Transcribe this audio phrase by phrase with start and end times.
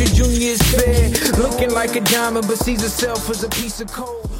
[0.00, 0.24] Richard Jr.
[0.24, 1.10] is fair,
[1.42, 4.39] looking like a diamond, but sees herself as a piece of coal.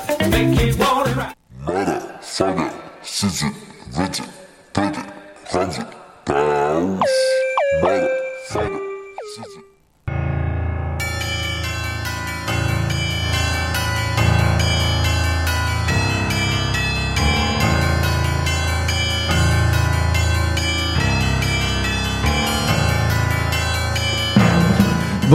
[2.41, 2.63] 影、
[3.03, 3.45] 指示、
[3.95, 4.23] 無事、
[4.73, 4.97] 手で、
[5.51, 6.00] 感じ。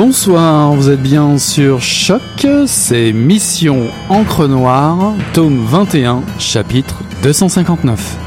[0.07, 8.26] Bonsoir, vous êtes bien sur Choc, c'est Mission Encre Noire, tome 21, chapitre 259.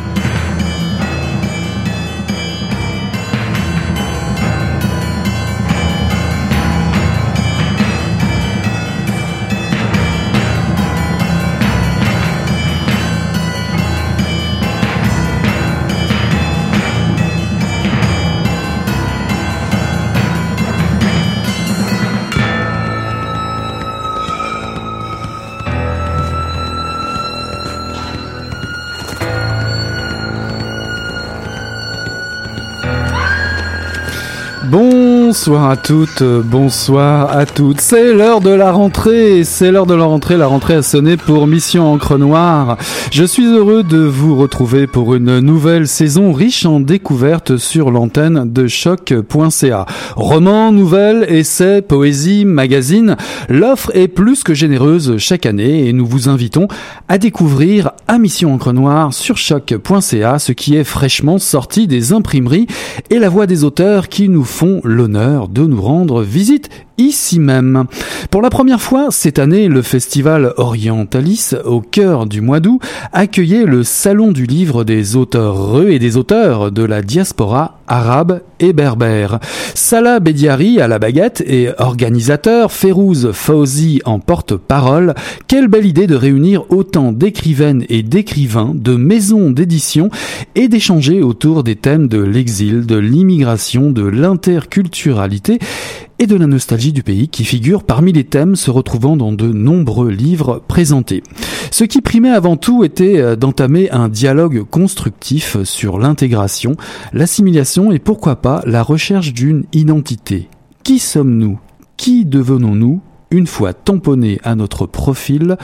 [35.40, 37.80] Bonsoir à toutes, bonsoir à toutes.
[37.80, 40.36] C'est l'heure de la rentrée, c'est l'heure de la rentrée.
[40.36, 42.78] La rentrée a sonné pour Mission Encre Noire.
[43.10, 48.52] Je suis heureux de vous retrouver pour une nouvelle saison riche en découvertes sur l'antenne
[48.52, 49.86] de choc.ca.
[50.18, 53.16] Romans, nouvelles, essais, poésie, magazines.
[53.48, 56.68] L'offre est plus que généreuse chaque année et nous vous invitons
[57.08, 62.68] à découvrir à Mission Encre Noire sur choc.ca ce qui est fraîchement sorti des imprimeries
[63.10, 67.86] et la voix des auteurs qui nous font l'honneur de nous rendre visite ici même.
[68.30, 72.82] Pour la première fois cette année, le festival Orientalis, au cœur du mois d'août,
[73.14, 78.74] accueillait le Salon du livre des auteurs et des auteurs de la diaspora arabe et
[78.74, 79.40] berbère.
[79.74, 85.16] Salah Bediari à la baguette et organisateur, Férouz Fauzi en porte-parole,
[85.48, 90.10] quelle belle idée de réunir autant d'écrivaines et d'écrivains, de maisons d'édition
[90.56, 94.04] et d'échanger autour des thèmes de l'exil, de l'immigration, de
[96.20, 99.48] et de la nostalgie du pays qui figure parmi les thèmes se retrouvant dans de
[99.48, 101.24] nombreux livres présentés.
[101.72, 106.76] Ce qui primait avant tout était euh, d'entamer un dialogue constructif sur l'intégration,
[107.14, 110.50] l'assimilation et pourquoi pas la recherche d'une identité.
[110.84, 111.60] Qui sommes-nous?
[111.98, 113.02] Qui devenons-nous?
[113.32, 115.58] Une fois tamponné à notre profil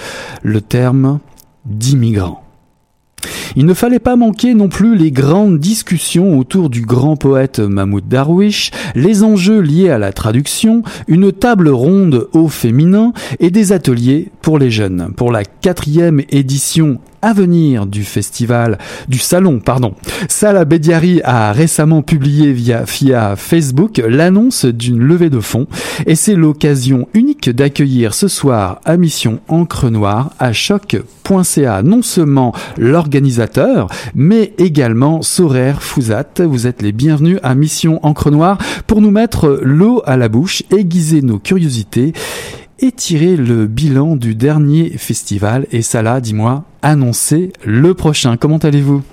[0.43, 1.19] le terme
[1.65, 2.44] d'immigrant
[3.55, 8.07] il ne fallait pas manquer non plus les grandes discussions autour du grand poète Mahmoud
[8.07, 14.31] Darwish, les enjeux liés à la traduction, une table ronde au féminin et des ateliers
[14.41, 15.11] pour les jeunes.
[15.15, 18.77] Pour la quatrième édition à venir du festival,
[19.07, 19.95] du salon, pardon.
[20.29, 25.65] Salah Bediari a récemment publié via, Facebook l'annonce d'une levée de fonds
[26.05, 32.53] et c'est l'occasion unique d'accueillir ce soir à Mission Encre Noire à choc.ca non seulement
[32.77, 36.25] l'organisateur mais également Soraire Fouzat.
[36.37, 40.61] Vous êtes les bienvenus à Mission Encre Noire pour nous mettre l'eau à la bouche,
[40.69, 42.13] aiguiser nos curiosités
[42.79, 45.67] et tirer le bilan du dernier festival.
[45.71, 48.37] Et ça dis-moi, annoncer le prochain.
[48.37, 49.03] Comment allez-vous?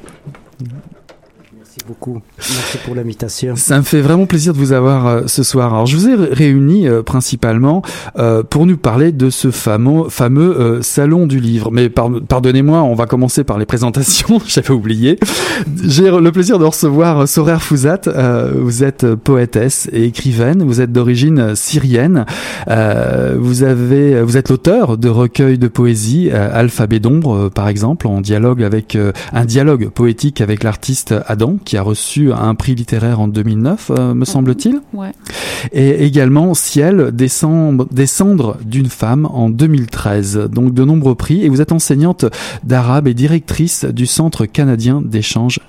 [1.86, 2.20] Beaucoup.
[2.38, 3.56] Merci pour l'invitation.
[3.56, 5.72] Ça me fait vraiment plaisir de vous avoir euh, ce soir.
[5.72, 7.82] Alors, je vous ai réunis euh, principalement
[8.18, 10.08] euh, pour nous parler de ce fameux,
[10.82, 11.70] salon du livre.
[11.70, 14.40] Mais pardonnez-moi, on va commencer par les présentations.
[14.46, 15.18] J'avais oublié.
[15.84, 18.02] J'ai le plaisir de recevoir Sorer Fouzat.
[18.54, 20.62] vous êtes poétesse et écrivaine.
[20.62, 22.24] Vous êtes d'origine syrienne.
[22.66, 28.62] vous avez, vous êtes l'auteur de recueils de poésie, Alphabet d'ombre, par exemple, en dialogue
[28.62, 28.96] avec
[29.32, 34.14] un dialogue poétique avec l'artiste Adam qui a reçu un prix littéraire en 2009, euh,
[34.14, 34.80] me semble-t-il.
[34.92, 35.12] Ouais.
[35.72, 40.48] Et également Ciel, descendre d'une femme en 2013.
[40.50, 41.44] Donc de nombreux prix.
[41.44, 42.24] Et vous êtes enseignante
[42.64, 45.60] d'arabe et directrice du Centre canadien d'échange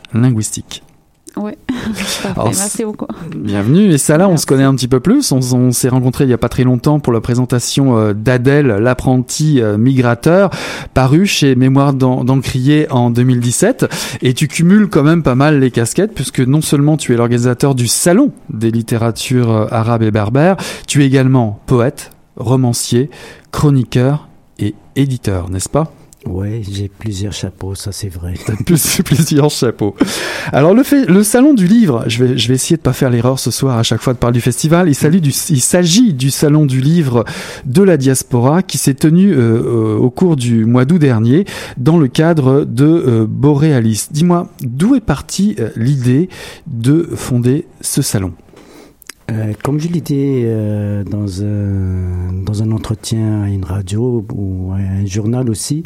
[1.36, 1.58] linguistique.
[2.38, 3.08] Oui, merci beaucoup.
[3.36, 3.92] Bienvenue.
[3.92, 5.32] Et ça là, on se connaît un petit peu plus.
[5.32, 9.62] On, s'est rencontrés il y a pas très longtemps pour la présentation euh, d'Adèle, l'apprenti
[9.62, 10.50] euh, migrateur,
[10.94, 13.88] paru chez Mémoire d'Encrier en 2017.
[14.22, 17.76] Et tu cumules quand même pas mal les casquettes puisque non seulement tu es l'organisateur
[17.76, 20.58] du Salon des littératures euh, arabes et berbères,
[20.88, 23.10] tu es également poète, romancier,
[23.52, 25.92] chroniqueur et éditeur, n'est-ce pas?
[26.26, 28.34] Oui, j'ai plusieurs chapeaux, ça c'est vrai.
[28.66, 29.96] Plus, plusieurs chapeaux.
[30.54, 33.52] Alors le, fait, le salon du livre, je vais, essayer de pas faire l'erreur ce
[33.52, 34.88] soir à chaque fois de parler du festival.
[34.88, 37.26] Il, s'agit du salon du livre
[37.66, 41.46] de la diaspora qui s'est tenu euh, euh, au cours du mois d'août dernier
[41.78, 43.28] dans le cadre de euh.
[44.12, 46.30] Dis-moi, d'où est partie l'idée
[46.68, 48.34] de fonder ce salon?
[49.32, 54.72] Euh, comme je l'ai dit euh, dans, un, dans un entretien à une radio ou
[54.74, 55.84] à un journal aussi,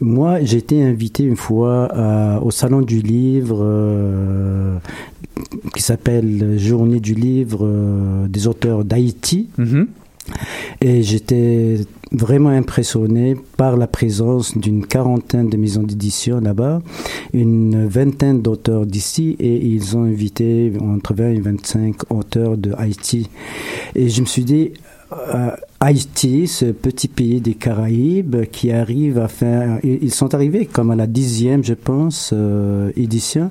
[0.00, 4.80] moi j'ai été invité une fois euh, au salon du livre
[5.74, 9.48] qui s'appelle Journée du livre des auteurs d'Haïti.
[9.58, 9.86] Mm-hmm.
[10.82, 11.80] Et j'étais
[12.12, 16.80] vraiment impressionné par la présence d'une quarantaine de maisons d'édition là-bas,
[17.32, 23.28] une vingtaine d'auteurs d'ici et ils ont invité entre 20 et 25 auteurs de Haïti.
[23.94, 24.72] Et je me suis dit,
[25.12, 30.90] euh, Haïti, ce petit pays des Caraïbes qui arrive à faire, ils sont arrivés comme
[30.90, 33.48] à la dixième, je pense, euh, édition,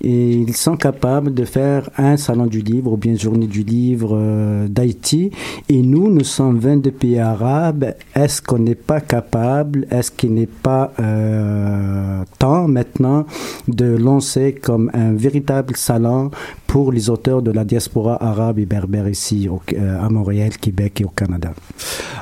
[0.00, 4.10] et ils sont capables de faire un salon du livre ou bien journée du livre
[4.12, 5.32] euh, d'Haïti.
[5.68, 7.94] Et nous, nous sommes 22 pays arabes.
[8.14, 13.26] Est-ce qu'on n'est pas capable, est-ce qu'il n'est pas euh, temps maintenant
[13.66, 16.30] de lancer comme un véritable salon
[16.74, 19.48] pour les auteurs de la diaspora arabe et berbère ici
[19.78, 21.52] à Montréal, Québec et au Canada?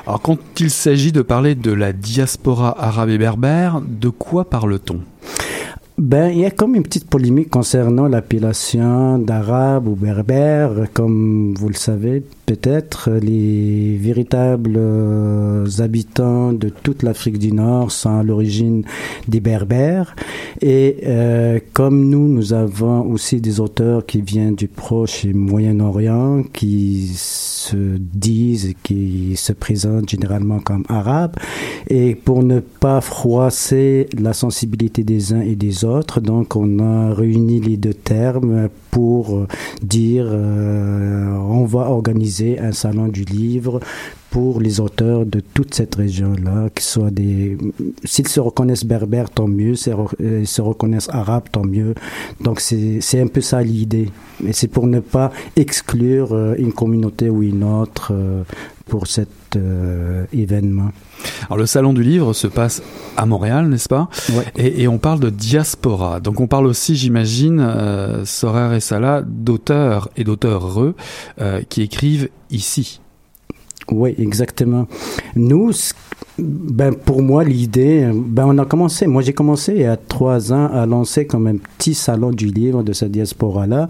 [0.05, 4.99] Alors quand il s'agit de parler de la diaspora arabe et berbère, de quoi parle-t-on?
[5.97, 10.71] Ben, il y a comme une petite polémique concernant l'appellation d'arabe ou berbère.
[10.93, 18.19] Comme vous le savez, peut-être les véritables euh, habitants de toute l'Afrique du Nord sont
[18.19, 18.83] à l'origine
[19.27, 20.15] des berbères.
[20.61, 26.43] Et euh, comme nous, nous avons aussi des auteurs qui viennent du Proche et Moyen-Orient,
[26.53, 31.35] qui se disent, qui se présentent généralement comme arabes.
[31.87, 36.19] Et pour ne pas froisser la sensibilité des uns et des autres.
[36.21, 39.47] Donc, on a réuni les deux termes pour euh,
[39.81, 43.79] dire euh, on va organiser un salon du livre
[44.29, 47.57] pour les auteurs de toute cette région-là, qui soient des,
[48.03, 51.95] s'ils se reconnaissent berbères, tant mieux, s'ils euh, se reconnaissent arabes, tant mieux.
[52.41, 54.09] Donc c'est un peu ça l'idée.
[54.41, 58.13] Mais c'est pour ne pas exclure une communauté ou une autre
[58.87, 59.07] pour
[59.53, 60.91] cet événement.
[61.45, 62.81] Alors le salon du livre se passe
[63.17, 64.09] à Montréal, n'est-ce pas?
[64.55, 66.19] Et, on parle de diaspora.
[66.19, 70.93] Donc on parle aussi, j'imagine, euh, Sorer et Salah, d'auteurs et d'auteurs
[71.39, 72.99] euh, qui écrivent ici.
[73.93, 74.87] Oui, exactement.
[75.35, 75.71] Nous,
[76.39, 79.05] ben pour moi, l'idée, ben on a commencé.
[79.05, 82.91] Moi, j'ai commencé a trois ans à lancer comme un petit salon du livre de
[82.91, 83.87] cette diaspora-là,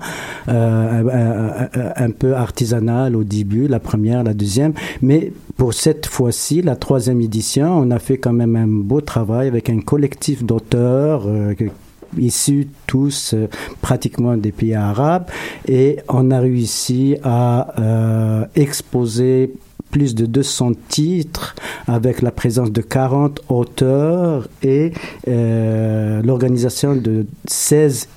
[0.49, 4.73] euh, un, peu artisanal au début, la première, la deuxième.
[5.01, 9.47] Mais pour cette fois-ci, la troisième édition, on a fait quand même un beau travail
[9.47, 11.23] avec un collectif d'auteurs.
[11.27, 11.53] Euh,
[12.15, 13.47] issus tous euh,
[13.81, 15.25] pratiquement des pays arabes
[15.67, 19.51] et on a réussi à exposer
[19.93, 21.55] plus de 200 titres
[21.87, 24.91] avec la présence de 40 auteurs et
[25.27, 28.07] l'organisation de 16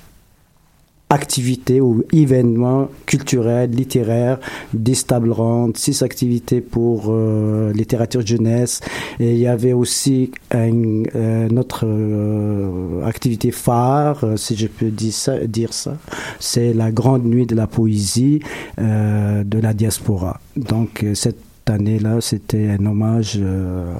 [1.09, 4.39] activités ou événements culturels, littéraires,
[4.73, 8.81] 10 tables rondes, 6 activités pour euh, littérature jeunesse.
[9.19, 15.13] Et il y avait aussi un, autre euh, activité phare, euh, si je peux dire
[15.13, 15.97] ça, dire ça
[16.39, 18.39] c'est la grande nuit de la poésie
[18.77, 20.39] de la diaspora.
[20.55, 23.39] Donc cette année-là, c'était un hommage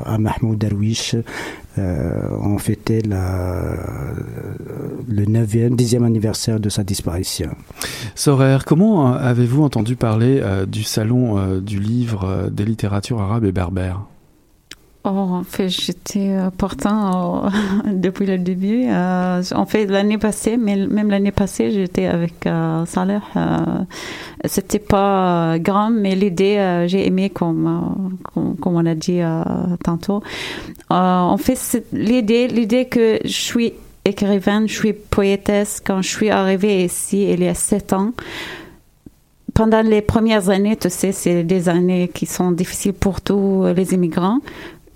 [0.06, 1.16] à Mahmoud Darwish,
[1.78, 3.16] euh, on fêtait le
[5.26, 7.52] 9e, 10e anniversaire de sa disparition.
[8.16, 14.02] Sorer, comment avez-vous entendu parler euh, du salon du livre des littératures arabes et berbères?
[15.10, 17.50] Oh, en fait, j'étais euh, portant euh,
[17.94, 18.88] depuis le début.
[18.90, 23.22] Euh, en fait, l'année passée, même l'année passée, j'étais avec euh, Saleh.
[24.44, 29.22] C'était pas grand, mais l'idée, j'ai aimé, comme, comme, on a dit
[29.84, 30.22] tantôt.
[30.90, 33.74] en fait, l'idée que je suis
[34.04, 35.82] écrivaine, je suis poétesse.
[35.86, 38.12] Quand je suis arrivée ici, il y a sept ans,
[39.54, 43.94] pendant les premières années, tu sais, c'est des années qui sont difficiles pour tous les
[43.94, 44.40] immigrants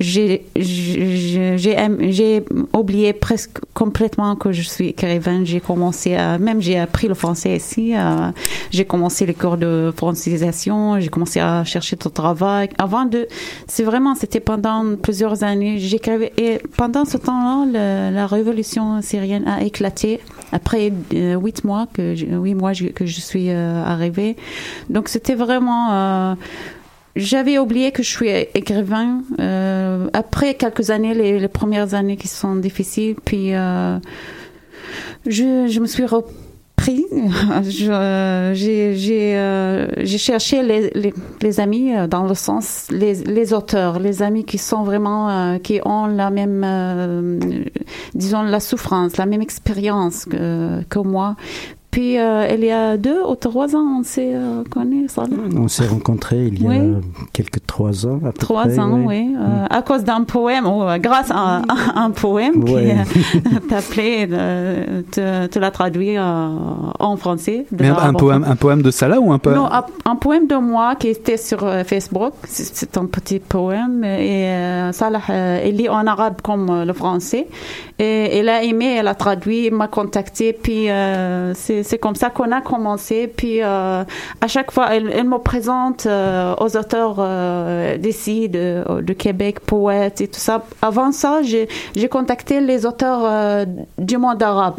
[0.02, 2.44] j'ai j'ai
[2.74, 5.46] oublié presque complètement que je suis écrivaine.
[5.46, 7.94] J'ai commencé à, même j'ai appris le français ici.
[7.96, 8.32] Euh,
[8.72, 11.00] j'ai commencé les cours de francisation.
[11.00, 12.70] J'ai commencé à chercher du travail.
[12.78, 13.28] Avant de,
[13.68, 15.78] c'est vraiment, c'était pendant plusieurs années.
[15.80, 20.20] J'écrivais et pendant ce temps-là, la révolution syrienne a éclaté.
[20.52, 24.36] Après euh, huit mois que, huit mois que je suis euh, arrivée.
[24.90, 26.36] Donc c'était vraiment
[27.16, 29.22] j'avais oublié que je suis écrivain.
[29.40, 33.98] Euh, après quelques années, les, premières années qui sont difficiles, puis euh,
[35.26, 36.32] je, me suis repris.
[37.64, 45.60] J'ai euh, cherché les, amis dans le sens les, auteurs, les amis qui sont vraiment
[45.60, 47.40] qui ont la même,
[48.16, 51.36] disons la souffrance, la même expérience que moi,
[51.92, 55.24] puis euh, il y a deux ou trois ans, on s'est euh, connus, ça.
[55.58, 56.82] On s'est rencontrés il y a
[57.34, 58.22] quelques trois ans.
[58.26, 59.36] À peu trois près, ans, oui.
[59.38, 59.68] Euh, mm.
[59.70, 61.62] à cause d'un poème, ou grâce à,
[61.96, 62.76] un poème qui
[63.70, 64.26] t'appelait,
[65.12, 67.66] te, te l'a traduit en français.
[67.78, 69.70] Mais un, poème, un poème de Salah ou un poème Non,
[70.06, 72.34] un, poème de moi qui était sur Facebook.
[72.48, 74.06] C'est un petit poème.
[74.06, 74.50] Et
[74.94, 77.48] Salah, il lit en arabe comme le français.
[78.04, 80.54] Et elle a aimé, elle a traduit, m'a contacté.
[80.54, 80.88] Puis
[81.54, 83.28] c'est c'est comme ça qu'on a commencé.
[83.28, 84.04] Puis euh,
[84.40, 90.22] à chaque fois, elle, me présente euh, aux auteurs euh, d'ici, de, de, Québec, poètes
[90.22, 90.64] et tout ça.
[90.82, 91.68] Avant ça, j'ai
[92.10, 93.66] contacté les auteurs
[93.98, 94.76] du monde arabe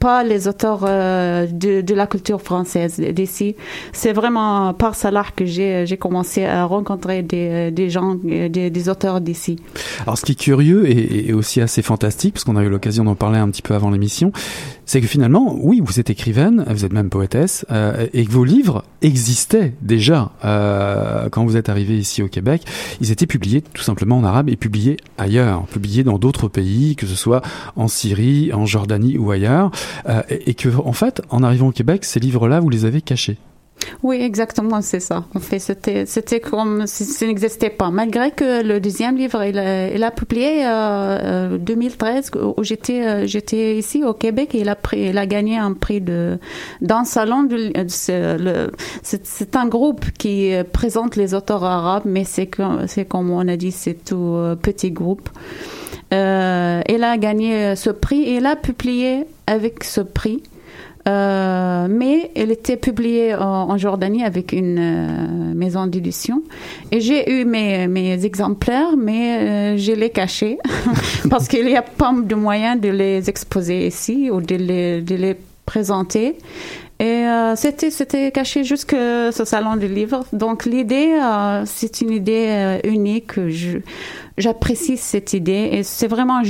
[0.00, 3.54] pas les auteurs euh, de, la culture française d'ici.
[3.92, 9.56] C'est vraiment par Salah que j'ai, commencé à rencontrer des, gens, des, auteurs d'ici.
[10.02, 13.04] Alors ce qui est curieux et, et aussi assez fantastique, parce qu'on a eu l'occasion
[13.04, 14.32] d'en parler un petit peu avant l'émission,
[14.90, 18.42] c'est que finalement, oui, vous êtes écrivaine, vous êtes même poétesse, euh, et que vos
[18.42, 22.62] livres existaient déjà euh, quand vous êtes arrivé ici au Québec.
[23.00, 27.06] Ils étaient publiés tout simplement en arabe et publiés ailleurs, publiés dans d'autres pays, que
[27.06, 27.42] ce soit
[27.76, 29.70] en Syrie, en Jordanie ou ailleurs.
[30.08, 33.38] Euh, et, que en fait, en arrivant au Québec, ces livres-là, vous les avez cachés.
[34.02, 35.24] Oui, exactement, c'est ça.
[35.34, 37.90] En fait, c'était, c'était comme si ça n'existait pas.
[37.90, 43.06] Malgré que le deuxième livre, il a, il a publié euh, 2013, euh, où j'étais,
[43.06, 46.38] euh, j'étais ici au Québec, et il a pris, il a gagné un prix de
[46.80, 47.44] dans le salon.
[47.44, 52.50] De, c'est, le, c'est, un groupe qui présente les auteurs arabes, mais c'est
[52.86, 55.28] c'est comme on a dit, c'est tout petit groupe.
[56.12, 60.42] Euh, il a gagné ce prix et il a publié avec ce prix.
[61.08, 66.42] Euh, mais elle était publiée en, Jordanie avec une euh, maison d'édition.
[66.92, 70.58] Et j'ai eu mes, mes, exemplaires, mais je les cachés
[71.30, 75.14] parce qu'il n'y a pas de moyen de les exposer ici ou de les, de
[75.14, 76.36] les présenter.
[77.02, 77.24] Et
[77.56, 80.26] c'était c'était caché jusqu'à ce salon du livre.
[80.34, 81.18] Donc l'idée,
[81.64, 83.48] c'est une idée unique.
[83.48, 83.78] Je
[84.36, 86.42] j'apprécie cette idée et c'est vraiment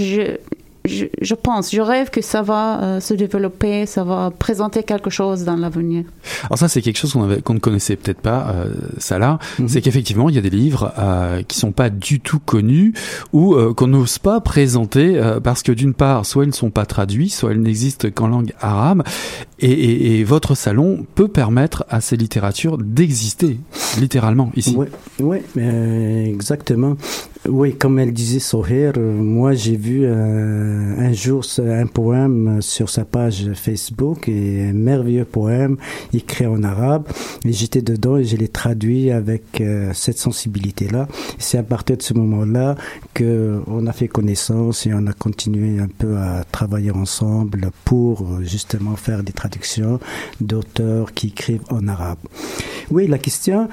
[0.84, 5.44] je, pense, je rêve que ça va euh, se développer, ça va présenter quelque chose
[5.44, 6.04] dans l'avenir.
[6.44, 9.68] Alors ça, c'est quelque chose qu'on ne connaissait peut-être pas, euh, ça là, mhm.
[9.68, 12.94] c'est qu'effectivement, il y a des livres euh, qui sont pas du tout connus
[13.32, 16.86] ou euh, qu'on n'ose pas présenter parce que d'une part, soit ils ne sont pas
[16.86, 19.02] traduits, soit ils n'existent qu'en langue arabe,
[19.58, 23.58] et, et, et, votre salon peut permettre à ces littératures d'exister
[23.98, 24.74] littéralement ici.
[24.76, 24.86] Oui,
[25.20, 25.42] ouais,
[26.26, 26.96] exactement.
[27.48, 32.90] Oui, comme elle disait Soher, euh, moi j'ai vu euh, un jour un poème sur
[32.90, 35.78] sa page Facebook et un merveilleux poème
[36.12, 37.08] écrit en arabe
[37.46, 41.08] et j'étais dedans et je l'ai traduit avec euh, cette sensibilité-là.
[41.38, 42.76] C'est à partir de ce moment-là
[43.14, 48.20] que on a fait connaissance et on a continué un peu à travailler ensemble pour
[48.20, 49.98] euh, justement faire des traductions
[50.42, 52.18] d'auteurs qui écrivent en arabe.
[52.90, 53.68] Oui, la question,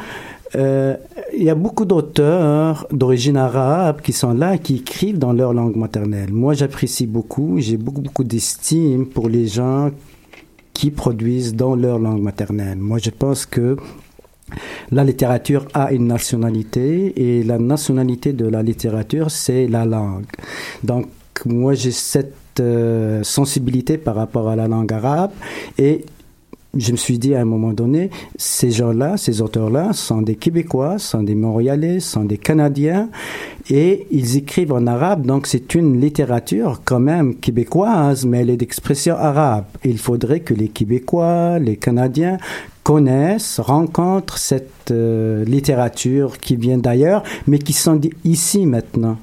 [0.56, 0.96] euh,
[1.34, 5.76] il y a beaucoup d'auteurs d'origine arabe qui sont là, qui écrivent dans leur langue
[5.76, 6.32] maternelle.
[6.32, 9.92] Moi, j'apprécie beaucoup, j'ai beaucoup, beaucoup d'estime pour les gens
[10.74, 12.78] qui produisent dans leur langue maternelle.
[12.78, 13.78] Moi, je pense que
[14.92, 20.26] la littérature a une nationalité et la nationalité de la littérature, c'est la langue.
[20.84, 21.08] Donc,
[21.46, 25.32] moi, j'ai cette euh, sensibilité par rapport à la langue arabe
[25.78, 26.06] et
[26.78, 31.00] je me suis dit à un moment donné, ces gens-là, ces auteurs-là, sont des Québécois,
[31.00, 33.10] sont des Montréalais, sont des Canadiens,
[33.70, 38.58] et ils écrivent en arabe, donc c'est une littérature quand même québécoise, mais elle est
[38.58, 39.66] d'expression arabe.
[39.84, 42.38] Il faudrait que les Québécois, les Canadiens
[42.84, 49.18] connaissent, rencontrent cette euh, littérature qui vient d'ailleurs, mais qui sont ici maintenant.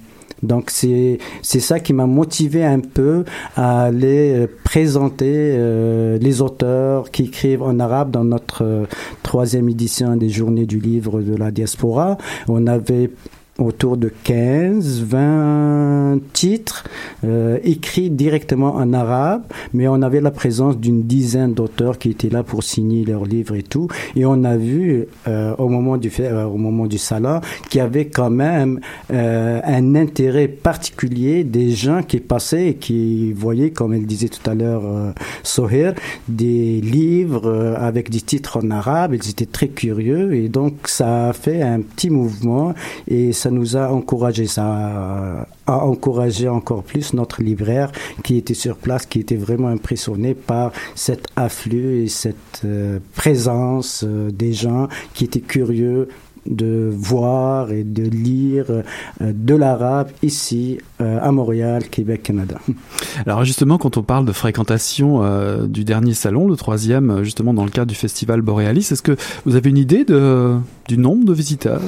[0.44, 3.24] Donc c'est c'est ça qui m'a motivé un peu
[3.56, 8.84] à aller euh, présenter euh, les auteurs qui écrivent en arabe dans notre euh,
[9.22, 12.18] troisième édition des Journées du livre de la diaspora.
[12.48, 13.10] On avait
[13.58, 16.84] autour de 15, 20 titres
[17.22, 22.30] euh, écrits directement en arabe, mais on avait la présence d'une dizaine d'auteurs qui étaient
[22.30, 23.88] là pour signer leurs livres et tout.
[24.16, 27.82] Et on a vu euh, au moment du euh, au moment du salon qu'il y
[27.82, 28.80] avait quand même
[29.12, 34.48] euh, un intérêt particulier des gens qui passaient et qui voyaient, comme elle disait tout
[34.48, 35.92] à l'heure, euh, Soher,
[36.28, 39.14] des livres euh, avec des titres en arabe.
[39.14, 42.74] Ils étaient très curieux et donc ça a fait un petit mouvement
[43.08, 47.90] et ça nous a encouragé, ça a, encouragé encore plus notre libraire
[48.22, 54.04] qui était sur place, qui était vraiment impressionné par cet afflux et cette euh, présence
[54.06, 56.08] euh, des gens qui étaient curieux
[56.46, 58.82] de voir et de lire euh,
[59.20, 62.58] de l'arabe ici à Montréal, Québec, Canada.
[63.26, 65.22] Alors justement, quand on parle de fréquentation
[65.66, 69.56] du dernier salon, le troisième, justement dans le cadre du festival Borealis, est-ce que vous
[69.56, 71.80] avez une idée du nombre de visiteurs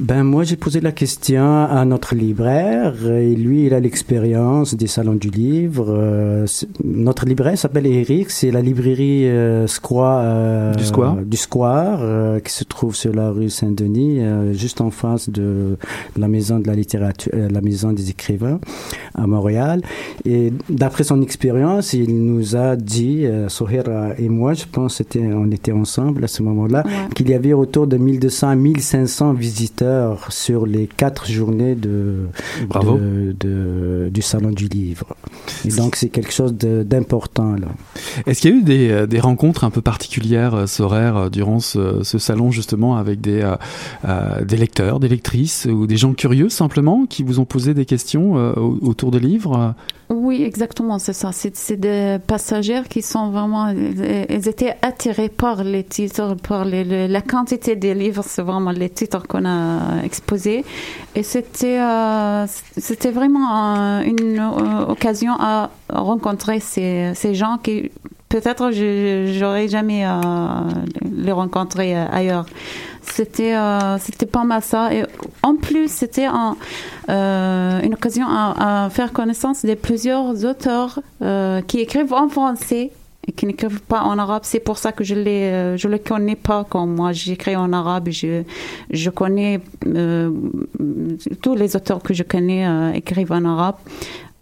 [0.00, 4.88] Ben moi j'ai posé la question à notre libraire et lui il a l'expérience des
[4.88, 5.86] salons du livre.
[5.88, 6.46] Euh,
[6.82, 11.16] notre libraire s'appelle Eric, c'est la librairie euh, Square, euh, Du Square.
[11.24, 15.76] du Square euh, qui se trouve sur la rue Saint-Denis, euh, juste en face de
[16.16, 18.58] la maison de la littérature, euh, la maison des écrivains
[19.14, 19.80] à Montréal.
[20.24, 25.20] Et d'après son expérience, il nous a dit, euh, Sohera et moi, je pense c'était
[25.20, 26.92] on était ensemble à ce moment-là, Ouais.
[27.14, 29.83] qu'il y avait autour de 1200 à 1500 visiteurs
[30.30, 32.26] sur les quatre journées de,
[32.68, 32.96] Bravo.
[32.98, 35.14] de- de- du salon du livre.
[35.64, 37.68] Et donc c'est quelque chose de- d'important là.
[38.26, 41.28] Est-ce qu'il y a eu des, euh, des rencontres un peu particulières, euh, Sorare, euh,
[41.30, 43.42] durant ce, ce salon justement avec des,
[44.04, 47.84] euh, des lecteurs, des lectrices ou des gens curieux simplement qui vous ont posé des
[47.84, 49.74] questions euh, au- autour des livres?
[50.14, 51.30] Oui, exactement, c'est ça.
[51.32, 57.74] C'est des passagers qui sont vraiment, ils étaient attirés par les titres, par la quantité
[57.74, 60.64] des livres, c'est vraiment les titres qu'on a exposés.
[61.16, 62.46] Et c'était euh,
[62.76, 67.90] c'était vraiment euh, une euh, occasion à rencontrer ces gens qui
[68.34, 70.10] peut-être je j'aurais jamais euh,
[71.24, 72.46] les rencontrés euh, ailleurs.
[73.02, 75.04] C'était euh, c'était pas mal ça et
[75.42, 81.78] en plus c'était euh, une occasion à, à faire connaissance de plusieurs auteurs euh, qui
[81.78, 82.90] écrivent en français
[83.26, 84.42] et qui n'écrivent pas en arabe.
[84.44, 88.08] C'est pour ça que je les je les connais pas comme moi j'écris en arabe.
[88.10, 88.42] Je
[88.90, 89.60] je connais
[91.42, 92.62] tous les auteurs que je connais
[93.00, 93.76] écrivent en arabe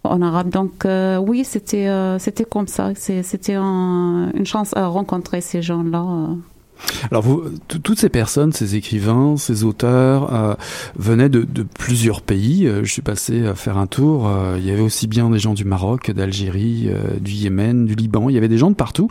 [0.03, 0.49] en arabe.
[0.49, 2.91] Donc euh, oui, c'était euh, c'était comme ça.
[2.95, 6.01] C'était un- une chance à rencontrer ces gens-là.
[6.03, 6.35] euh.
[7.11, 7.23] Alors,
[7.69, 10.57] toutes ces personnes, ces écrivains, ces auteurs,
[10.97, 11.45] venaient de,
[11.79, 12.67] plusieurs pays.
[12.83, 14.29] Je suis passé faire un tour.
[14.57, 16.89] il y avait aussi bien des gens du Maroc, d'Algérie,
[17.21, 18.27] du Yémen, du Liban.
[18.27, 19.07] Il y avait des gens de partout.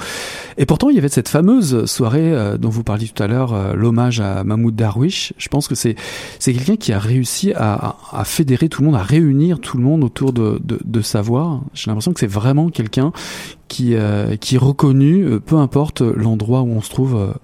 [0.58, 3.52] Et pourtant, il y avait cette fameuse soirée euh, dont vous parliez tout à l'heure,
[3.52, 5.32] euh, l'hommage à Mahmoud Darwish.
[5.38, 5.96] Je pense que c'est
[6.38, 9.82] c'est quelqu'un qui a réussi à, à, fédérer tout le monde, à réunir tout le
[9.82, 11.62] monde autour de, de, sa voix.
[11.74, 13.12] J'ai l'impression que c'est vraiment quelqu'un
[13.68, 17.34] qui, euh, qui est reconnu, peu importe l'endroit où on se trouve.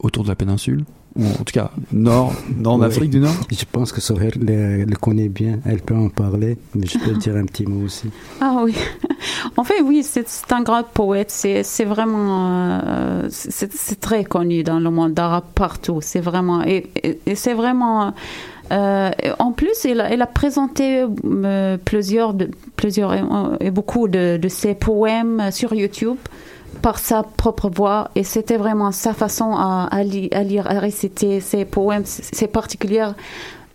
[0.00, 0.84] autour de la péninsule
[1.16, 2.80] ou en tout cas nord, nord Oui.
[2.80, 3.34] d'Afrique du Nord.
[3.50, 7.12] Je pense que Soher le, le connaît bien, elle peut en parler, mais je peux
[7.12, 8.10] dire un petit mot aussi.
[8.40, 8.74] Ah oui.
[9.56, 11.30] En fait, oui, c'est un grand poète.
[11.30, 12.80] C'est vraiment.
[12.84, 15.98] euh, c'est très connu dans le monde arabe partout.
[16.02, 16.62] C'est vraiment.
[16.64, 18.12] Et, et- et c'est vraiment.
[18.72, 23.14] euh, en plus, il a, il a présenté euh, plusieurs, de, plusieurs
[23.60, 26.16] et beaucoup de, de ses poèmes sur YouTube
[26.74, 30.78] par sa propre voix et c'était vraiment sa façon à, à li- à lire, à
[30.78, 33.06] réciter ses poèmes, c'est particulier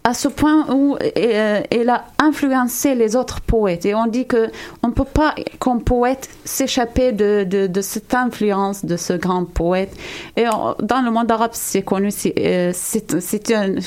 [0.10, 3.86] à ce point où euh, elle a influencé les autres poètes.
[3.86, 4.44] Et on dit que
[4.82, 9.94] on peut pas, comme poète, s'échapper de, de, de cette influence de ce grand poète.
[10.36, 10.46] Et
[10.92, 12.72] dans le monde arabe, c'est connu, c'est euh,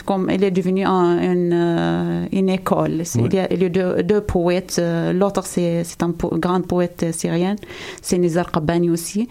[0.07, 2.93] comme elle est devenue un- une, euh, une école.
[3.01, 3.23] Ouais.
[3.27, 4.77] Il y a, il y a deux, deux poètes.
[4.79, 7.57] euh, L'autre, c'est c'est un po- grand poète syrien.
[8.01, 9.29] C'est Nizar Qabbani aussi.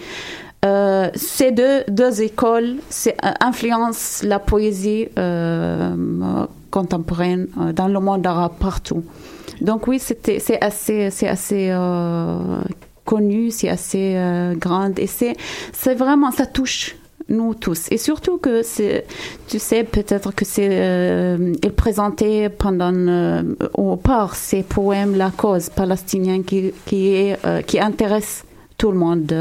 [0.63, 5.95] Euh, ces deux, deux écoles c'est, influencent la poésie euh,
[6.71, 9.03] contemporaine euh, dans le monde arabe partout.
[9.61, 12.61] Donc oui, c'était, c'est assez, c'est assez euh,
[13.05, 15.35] connu, c'est assez euh, grande et c'est,
[15.73, 16.95] c'est vraiment, ça touche
[17.29, 17.87] nous tous.
[17.91, 19.05] Et surtout que c'est,
[19.47, 23.43] tu sais, peut-être que c'est, euh, il présentait pendant, euh,
[23.75, 28.43] au par ses poèmes la cause palestinienne qui, qui est, qui intéresse
[28.77, 29.31] tout le monde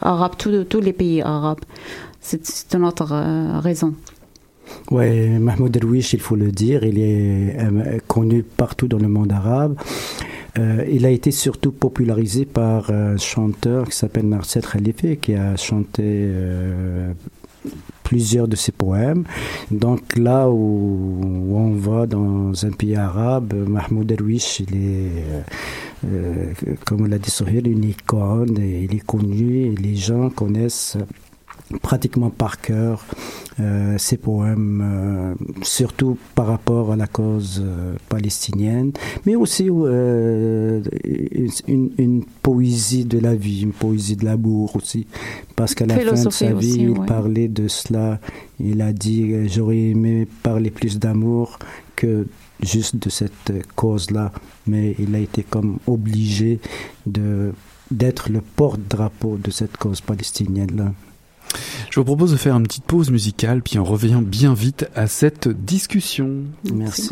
[0.00, 1.60] arabe, tous les pays arabes.
[2.20, 3.12] C'est c'est une autre
[3.60, 3.92] raison.
[4.90, 9.32] Ouais, Mahmoud Darwish, il faut le dire, il est euh, connu partout dans le monde
[9.32, 9.76] arabe.
[10.58, 15.56] Euh, il a été surtout popularisé par un chanteur qui s'appelle Marcel Khalife, qui a
[15.56, 17.12] chanté euh,
[18.02, 19.24] plusieurs de ses poèmes.
[19.70, 21.18] Donc là où,
[21.50, 25.10] on va dans un pays arabe, Mahmoud Darwish, il est,
[26.84, 27.32] comme l'a dit
[27.64, 30.98] une icône, il est connu, les gens connaissent
[31.80, 33.04] pratiquement par cœur
[33.60, 38.92] euh, ses poèmes, euh, surtout par rapport à la cause euh, palestinienne,
[39.26, 40.82] mais aussi euh,
[41.66, 45.06] une, une poésie de la vie, une poésie de l'amour aussi,
[45.56, 47.06] parce qu'à la fin de sa vie, aussi, il ouais.
[47.06, 48.18] parlait de cela.
[48.60, 51.58] Il a dit euh, j'aurais aimé parler plus d'amour
[51.96, 52.26] que
[52.60, 54.32] juste de cette cause-là,
[54.66, 56.60] mais il a été comme obligé
[57.06, 57.52] de
[57.90, 60.92] d'être le porte-drapeau de cette cause palestinienne-là.
[61.90, 65.06] Je vous propose de faire une petite pause musicale, puis on revient bien vite à
[65.06, 66.42] cette discussion.
[66.72, 67.10] Merci.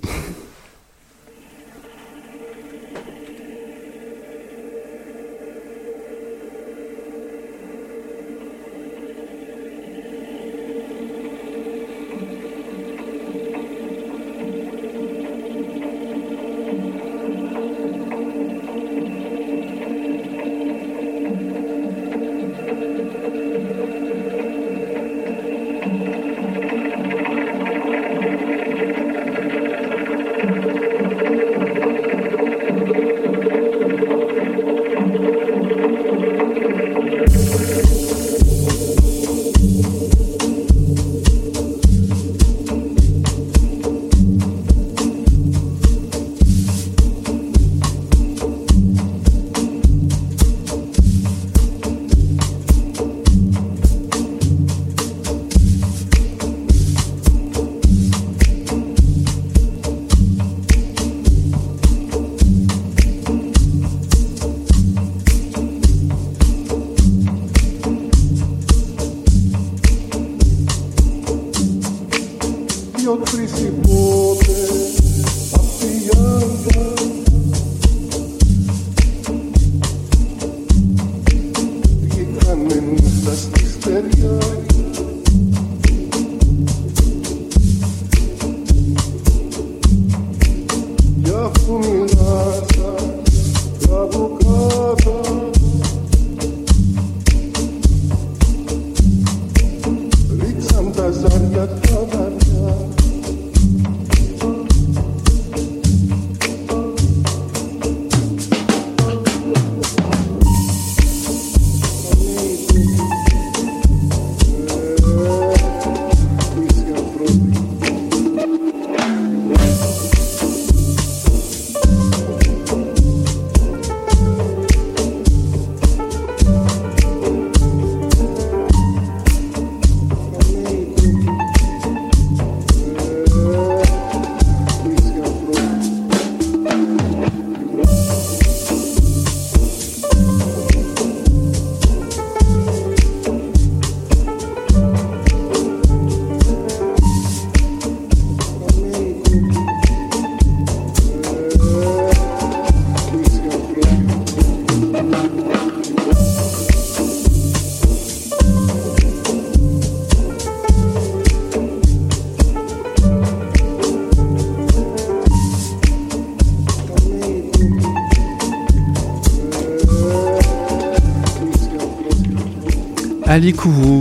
[173.33, 173.55] Ali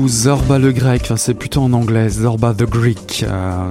[0.08, 3.24] Zorba le grec, enfin c'est plutôt en anglais, Zorba the Greek.
[3.26, 3.65] Euh,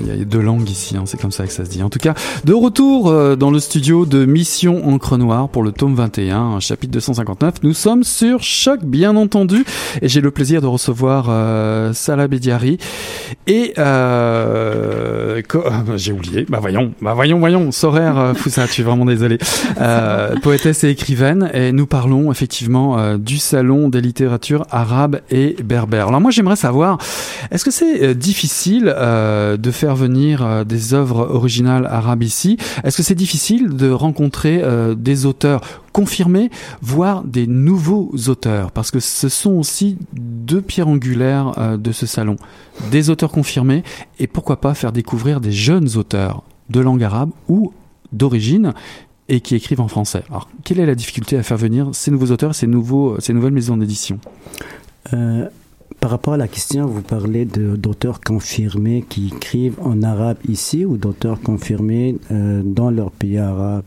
[0.00, 1.82] il y a deux langues ici, hein, c'est comme ça que ça se dit.
[1.82, 2.14] En tout cas,
[2.46, 6.94] de retour euh, dans le studio de Mission Encre Noire pour le tome 21, chapitre
[6.94, 7.56] 259.
[7.62, 9.66] Nous sommes sur Choc, bien entendu,
[10.00, 12.78] et j'ai le plaisir de recevoir euh, Salah Bediari
[13.46, 15.42] et euh,
[15.96, 16.46] j'ai oublié.
[16.48, 17.70] Bah voyons, bah voyons, voyons.
[17.70, 19.36] Sorer euh, Foussa, je suis vraiment désolé.
[20.42, 26.08] Poétesse et écrivaine, et nous parlons effectivement du salon des littératures arabes et berbères.
[26.08, 26.98] Alors moi, j'aimerais savoir,
[27.50, 32.56] est-ce que c'est euh, difficile euh, de faire venir euh, des œuvres originales arabes ici?
[32.84, 34.62] Est-ce que c'est difficile de rencontrer
[34.96, 35.60] des auteurs
[35.92, 36.50] confirmés,
[36.82, 38.70] voire des nouveaux auteurs?
[38.70, 42.36] Parce que ce sont aussi deux pierres angulaires de ce salon.
[42.90, 43.82] Des auteurs confirmés
[44.18, 47.72] et pourquoi pas faire découvrir des jeunes auteurs de langue arabe ou
[48.12, 48.72] d'origine
[49.28, 50.22] et qui écrivent en français.
[50.28, 53.52] Alors, quelle est la difficulté à faire venir ces nouveaux auteurs, ces, nouveaux, ces nouvelles
[53.52, 54.18] maisons d'édition?
[55.12, 55.48] Euh,
[56.00, 60.96] par rapport à la question, vous parlez d'auteurs confirmés qui écrivent en arabe ici ou
[60.96, 63.84] d'auteurs confirmés euh, dans leur pays arabe?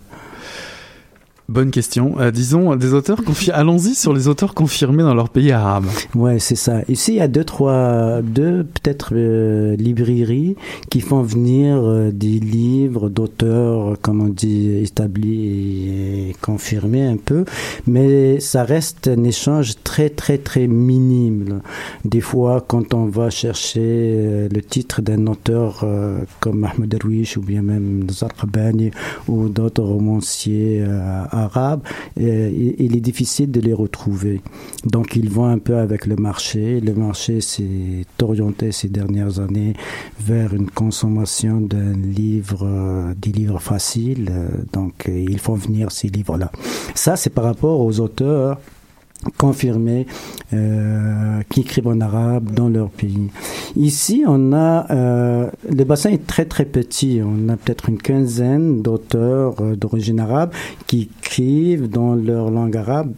[1.49, 2.13] Bonne question.
[2.19, 3.21] Euh, disons, des auteurs.
[3.53, 5.87] Allons-y sur les auteurs confirmés dans leur pays arabe.
[6.13, 6.81] Ouais, c'est ça.
[6.87, 10.55] Ici, il y a deux, trois, deux peut-être euh, librairies
[10.91, 17.45] qui font venir euh, des livres d'auteurs, comme on dit, établis et confirmés un peu,
[17.87, 21.61] mais ça reste un échange très, très, très minime.
[22.05, 25.83] Des fois, quand on va chercher le titre d'un auteur
[26.39, 28.91] comme Mahmoud Darwish ou bien même Zarqabani
[29.27, 31.81] ou d'autres romanciers euh, arabes,
[32.19, 34.41] euh, il, il est difficile de les retrouver.
[34.85, 36.79] Donc ils vont un peu avec le marché.
[36.81, 39.73] Le marché s'est orienté ces dernières années
[40.19, 44.29] vers une consommation d'un livre, euh, des livres faciles.
[44.31, 46.51] euh, donc ils font venir ces livres-là.
[46.95, 48.57] Ça, c'est par rapport aux auteurs
[49.37, 50.07] confirmés
[50.53, 53.29] euh, qui écrivent en arabe dans leur pays.
[53.75, 57.21] Ici, on a euh, le bassin est très très petit.
[57.23, 60.51] On a peut-être une quinzaine d'auteurs euh, d'origine arabe
[60.87, 63.11] qui écrivent dans leur langue arabe.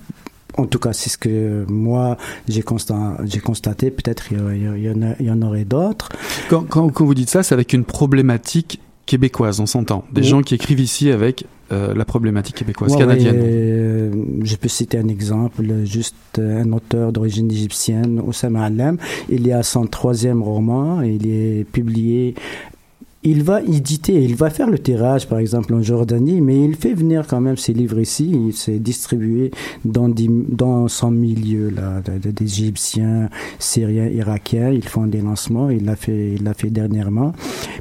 [0.58, 3.90] En tout cas, c'est ce que moi j'ai constat- j'ai constaté.
[3.90, 6.10] Peut-être il y, en aurait d'autres.
[6.50, 10.06] Quand, quand vous dites ça, c'est avec une problématique québécoise, on s'entend.
[10.14, 10.28] Des Oui.
[10.28, 11.44] gens qui écrivent ici avec
[11.74, 13.36] euh, la problématique québécoise, Ouais, canadienne.
[13.36, 14.12] ouais, euh,
[14.44, 18.98] je peux citer un exemple, juste euh, un auteur d'origine égyptienne, Oussama Alem.
[19.30, 22.36] Il est à son troisième roman, il est publié.
[23.24, 26.96] Il va éditer, il va faire le tirage, par exemple, en Jordanie, mais il fait
[26.96, 28.32] venir quand même ses livres ici.
[28.48, 29.52] Il s'est distribué
[29.86, 33.30] dans, des- dans son milieu, là, de- de- des Égyptiens,
[33.60, 34.72] Syriens, Irakiens.
[34.72, 35.70] Ils font des lancements.
[35.70, 37.34] Il l'a fait, il l'a fait dernièrement.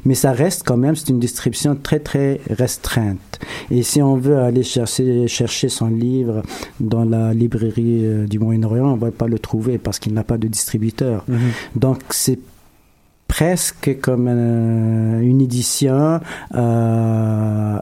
[0.05, 3.39] Mais ça reste quand même, c'est une distribution très, très restreinte.
[3.71, 6.43] Et si on veut aller chercher, chercher son livre
[6.79, 10.37] dans la librairie euh, du Moyen-Orient, on va pas le trouver parce qu'il n'a pas
[10.37, 11.25] de distributeur.
[11.27, 11.37] Mhm.
[11.77, 12.37] Donc c'est
[13.31, 16.19] presque comme euh, une édition
[16.53, 17.77] euh,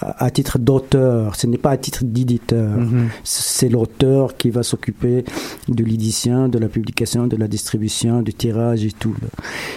[0.00, 1.34] à, titre d'auteur.
[1.34, 2.78] Ce n'est pas à titre d'éditeur.
[2.78, 3.08] Mhm.
[3.24, 5.24] C'est l'auteur qui va s'occuper
[5.68, 9.16] de l'édition, de la publication, de la distribution, du tirage et tout.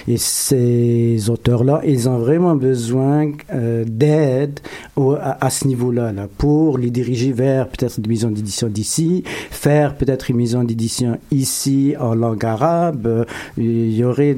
[0.07, 4.59] Et ces auteurs-là, ils ont vraiment besoin euh, d'aide
[4.97, 9.95] à, à ce niveau-là, là, pour les diriger vers peut-être une maison d'édition d'ici, faire
[9.95, 13.07] peut-être une maison d'édition ici en langue arabe.
[13.07, 13.25] Euh,
[13.57, 14.37] Il y aurait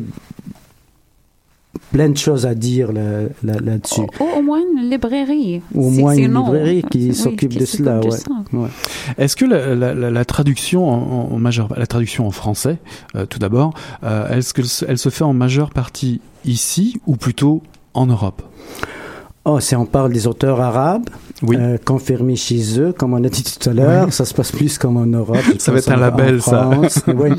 [1.91, 4.01] plein de choses à dire là- là- là-dessus.
[4.19, 5.61] Ou au moins une librairie.
[5.73, 8.09] Au moins une librairie qui oui, s'occupe de cela, ouais.
[8.53, 8.67] Ouais.
[9.17, 12.77] Est-ce que la, la- la- la traduction en, en majeure, la traduction en français,
[13.15, 13.73] euh, tout d'abord,
[14.03, 17.61] euh, est-ce qu'elle se, elle se fait en majeure partie ici ou plutôt
[17.93, 18.41] en Europe?
[19.51, 21.09] Oh, si on parle des auteurs arabes,
[21.41, 21.55] Oui.
[21.59, 24.77] euh, confirmés chez eux, comme on a dit tout à l'heure, ça se passe plus
[24.77, 25.37] comme en Europe.
[25.57, 26.69] Ça va être un label, ça.
[27.07, 27.31] Oui.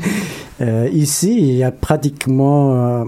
[0.59, 3.05] Euh, ici, il y a pratiquement, euh,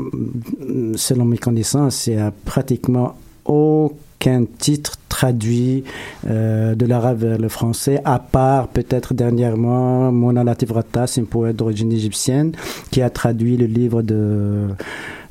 [0.95, 5.83] selon mes connaissances, il y a pratiquement aucun titre traduit
[6.25, 11.91] de l'arabe vers le français, à part peut-être dernièrement Mona Latif Rattas, une poète d'origine
[11.91, 12.53] égyptienne,
[12.89, 14.69] qui a traduit le livre de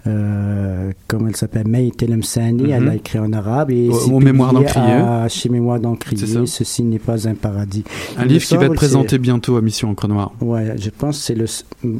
[0.04, 2.70] comment elle s'appelle, May Telemsani, Mhm.
[2.70, 4.92] elle a écrit en arabe et Au- publié d'Encrier.
[4.92, 7.84] à- Chez Mémoires C'est d'Encrier, ceci n'est pas un paradis.
[8.18, 10.32] Un livre qui va être présenté bientôt à Mission Encre Noire.
[10.40, 11.46] Ouais, je pense c'est le,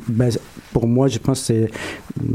[0.08, 0.30] ben,
[0.72, 1.70] pour moi, je pense que c'est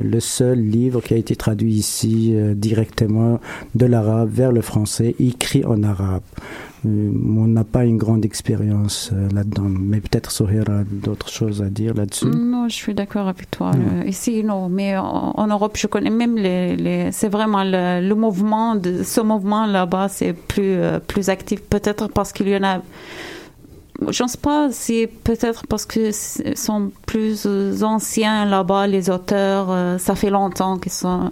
[0.02, 3.40] le seul livre qui a été traduit ici euh, directement
[3.76, 6.22] de l'arabe vers le français, écrit en arabe.
[6.86, 11.62] Euh, on n'a pas une grande expérience euh, là-dedans, mais peut-être Soher a d'autres choses
[11.62, 12.28] à dire là-dessus.
[12.28, 13.72] Non, je suis d'accord avec toi.
[13.72, 14.02] Mm.
[14.02, 14.70] Euh, Ici, non.
[14.70, 16.76] Mais en, Europe, je connais même les.
[16.76, 21.62] les c'est vraiment le, le mouvement de ce mouvement là-bas, c'est plus euh, plus actif.
[21.62, 22.82] Peut-être parce qu'il y en a
[24.12, 27.48] je pense pas, c'est peut-être parce que sont plus
[27.82, 31.32] anciens là-bas, les auteurs, ça fait longtemps qu'ils sont,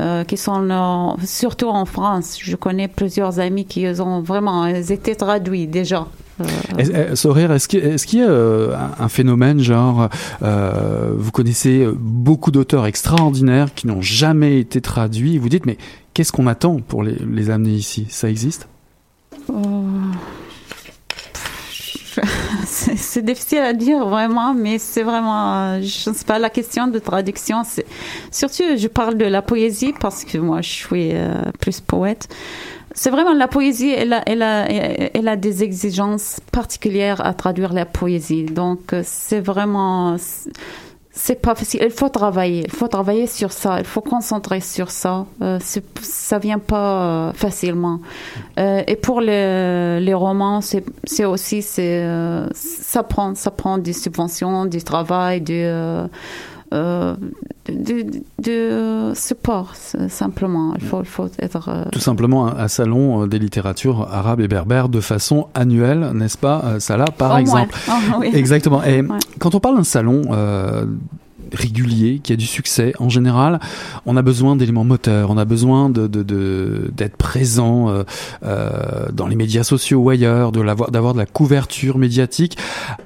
[0.00, 2.38] euh, qui sont euh, surtout en France.
[2.40, 6.06] Je connais plusieurs amis qui ont vraiment, ils étaient traduits déjà.
[6.40, 6.44] Euh,
[6.78, 10.08] Est- est- Sorir, est-ce qu'il est-ce qu'il y a euh, un phénomène genre,
[10.42, 15.76] euh, vous connaissez beaucoup d'auteurs extraordinaires qui n'ont jamais été traduits, vous dites, mais
[16.14, 18.06] qu'est-ce qu'on attend pour les, les amener ici?
[18.08, 18.66] Ça existe?
[19.50, 19.52] Euh,
[23.14, 26.86] C'est difficile à dire vraiment, mais c'est vraiment, euh, je ne sais pas, la question
[26.86, 27.60] de traduction.
[28.30, 32.34] Surtout, je parle de la poésie parce que moi, je suis euh, plus poète.
[32.94, 37.74] C'est vraiment la poésie, elle a, elle, a, elle a des exigences particulières à traduire
[37.74, 38.44] la poésie.
[38.44, 40.16] Donc, euh, c'est vraiment,
[41.14, 41.80] c'est pas facile.
[41.84, 42.62] Il faut travailler.
[42.64, 43.78] Il faut travailler sur ça.
[43.78, 45.26] Il faut concentrer sur ça.
[45.42, 45.58] Euh,
[46.00, 48.00] ça vient pas euh, facilement.
[48.58, 53.92] Euh, et pour les, les romans, c'est aussi c'est euh, ça prend ça prend des
[53.92, 55.66] subventions, du travail, du
[56.72, 57.14] euh,
[57.68, 59.74] de, support
[60.08, 60.74] simplement.
[60.80, 64.40] Il faut il faut être euh, Tout simplement un, un salon euh, des littératures arabes
[64.40, 67.40] et berbères de façon annuelle, n'est-ce pas, Salah, par au moins.
[67.40, 67.74] exemple
[68.18, 68.30] oui.
[68.32, 68.82] Exactement.
[68.82, 69.18] Et Ouais.
[69.38, 70.22] quand on parle d'un salon
[71.52, 73.60] régulier, qui a du succès, en général,
[74.06, 78.02] on a besoin d'éléments moteurs, on a besoin de de- de- d'être présent euh,
[78.44, 82.56] euh, dans les médias sociaux ou ailleurs, de d'avoir de la couverture médiatique.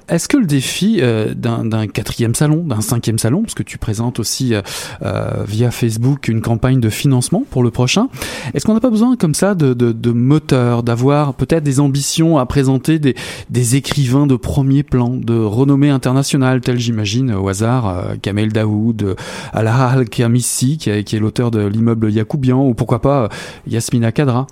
[0.09, 3.79] Est-ce que le défi euh, d'un d'un quatrième salon, d'un cinquième salon, parce que tu
[3.79, 4.63] présentes aussi euh,
[5.03, 8.09] euh, via Facebook une campagne de financement pour le prochain,
[8.55, 12.39] est-ce qu'on n'a pas besoin comme ça de, de, de moteurs, d'avoir peut-être des ambitions
[12.39, 13.15] à présenter des,
[13.51, 19.16] des écrivains de premier plan, de renommée internationale, tels j'imagine au hasard euh, Kamel Daoud,
[19.55, 23.29] Alaa Al-Kamissi, qui, est- qui est l'auteur de l'immeuble Yacoubian, ou pourquoi pas euh,
[23.66, 24.46] Yasmina Kadra.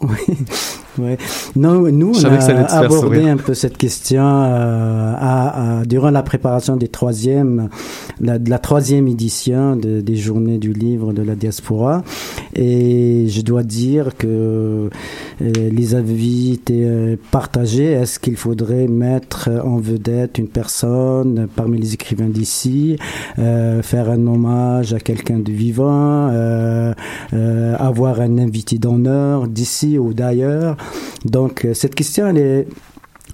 [0.00, 0.36] Oui,
[0.98, 1.18] ouais.
[1.56, 2.30] Non, nous, on a
[2.84, 7.68] abordé un peu cette question euh, à, à- durant la préparation des troisième,
[8.20, 12.02] la, de la troisième édition de- des Journées du livre de la diaspora.
[12.54, 14.88] Et je dois dire que euh,
[15.40, 17.90] les avis étaient euh, partagés.
[17.90, 22.96] Est-ce qu'il faudrait mettre en vedette une personne parmi les écrivains d'ici,
[23.40, 26.28] euh, faire un hommage à quelqu'un de vivant,
[27.78, 29.87] avoir un invité d'honneur d'ici?
[29.96, 30.76] Ou d'ailleurs.
[31.24, 32.68] Donc euh, cette question, elle est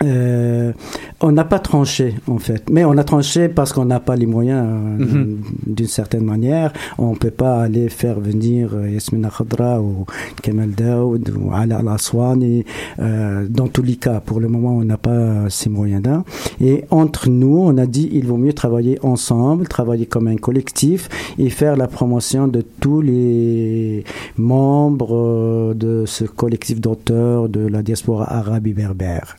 [0.02, 0.72] euh,
[1.20, 4.26] on n'a pas tranché en fait, mais on a tranché parce qu'on n'a pas les
[4.26, 5.40] moyens euh, Mhm.
[5.66, 6.72] d'une certaine manière.
[6.98, 10.04] On peut pas aller faire venir euh, Yasmina Khadra ou
[10.42, 12.64] Kemal Daoud ou Ala Al-Aswani.
[12.98, 16.24] Euh, dans tous les cas, pour le moment, on n'a pas ces moyens-là.
[16.60, 21.08] Et entre nous, on a dit il vaut mieux travailler ensemble, travailler comme un collectif
[21.38, 24.04] et faire la promotion de tous les
[24.36, 29.36] membres euh, de ce collectif d'auteurs de la diaspora arabe et berbère.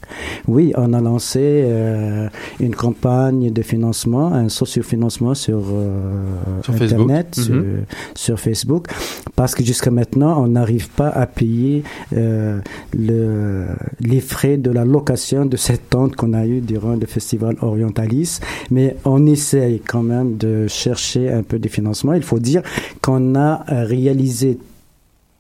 [0.47, 2.27] Oui, on a lancé euh,
[2.60, 6.99] une campagne de financement, un sociofinancement sur, euh, Sur Facebook.
[7.01, 7.86] Internet, sur, Mhm.
[8.15, 8.88] sur Facebook,
[9.36, 11.84] parce que jusqu'à maintenant, on n'arrive pas à payer
[12.15, 12.60] euh,
[12.97, 13.65] le,
[14.01, 18.39] les frais de la location de cette tente qu'on a eue durant le festival Orientalis.
[18.71, 22.13] Mais on essaye quand même de chercher un peu de financement.
[22.13, 22.62] Il faut dire
[23.01, 24.58] qu'on a réalisé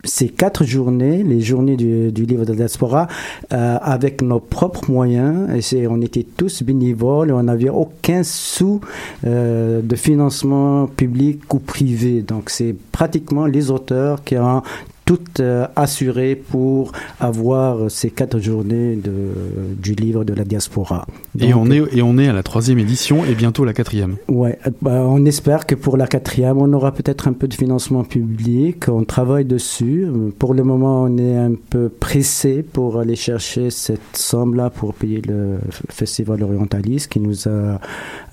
[0.05, 3.07] ces quatre journées, les journées du, livre de la diaspora,
[3.53, 5.49] euh, avec nos propres moyens.
[5.89, 8.81] On était tous bénévoles et on n'avait aucun sou
[9.25, 12.21] euh, de financement public ou privé.
[12.21, 14.61] Donc c'est pratiquement les auteurs qui ont
[15.05, 19.31] tout euh, assuré pour avoir ces quatre journées de,
[19.77, 21.05] du livre de la diaspora.
[21.39, 24.15] Et on, est, et on est à la troisième édition et bientôt la quatrième.
[24.27, 28.03] Ouais, bah, on espère que pour la quatrième, on aura peut-être un peu de financement
[28.03, 28.89] public.
[28.89, 30.07] On travaille dessus.
[30.39, 35.21] Pour le moment, on est un peu pressé pour aller chercher cette somme-là pour payer
[35.21, 37.79] le festival Orientalis qui nous a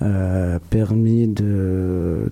[0.01, 1.27] euh, permis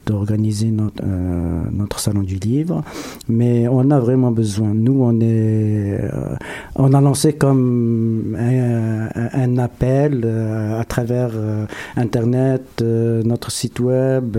[0.05, 2.83] d'organiser notre euh, notre salon du livre.
[3.27, 4.73] Mais on a vraiment besoin.
[4.73, 6.35] Nous, euh,
[6.75, 11.65] on a lancé comme un, appel euh, à travers euh,
[11.95, 14.37] Internet, notre site web,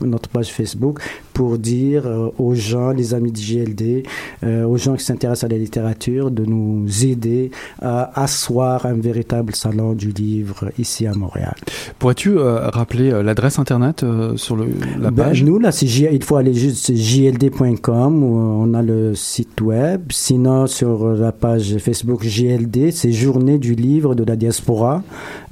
[0.00, 1.00] notre page Facebook,
[1.34, 4.04] pour dire euh, aux gens, les amis du GLD,
[4.44, 7.50] euh, aux gens qui s'intéressent à la littérature, de nous aider
[7.82, 11.54] à asseoir un véritable salon du livre ici à Montréal.
[11.98, 14.04] Pourrais-tu euh, rappeler l'adresse internet
[14.36, 14.66] sur le,
[14.98, 15.44] la Ben, page?
[15.44, 20.02] nous, là, il faut aller juste sur jld.com où on a le site web.
[20.10, 25.02] Sinon, sur la page Facebook JLD, c'est Journée du livre de la diaspora.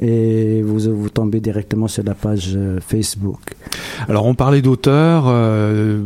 [0.00, 2.56] Et vous, vous tombez directement sur la page
[2.86, 3.40] Facebook.
[4.08, 6.02] Alors on parlait d'auteurs, euh, euh,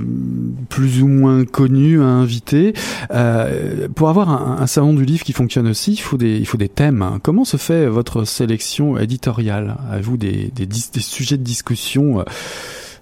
[0.69, 2.73] plus ou moins connus à inviter.
[3.11, 6.47] Euh, pour avoir un, un salon du livre qui fonctionne aussi, il faut des, il
[6.47, 7.19] faut des thèmes.
[7.23, 9.77] Comment se fait votre sélection éditoriale?
[9.91, 12.25] Avez-vous des, des, des sujets de discussion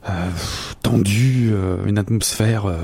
[0.08, 0.28] euh,
[0.84, 2.76] tendus, euh, une atmosphère euh,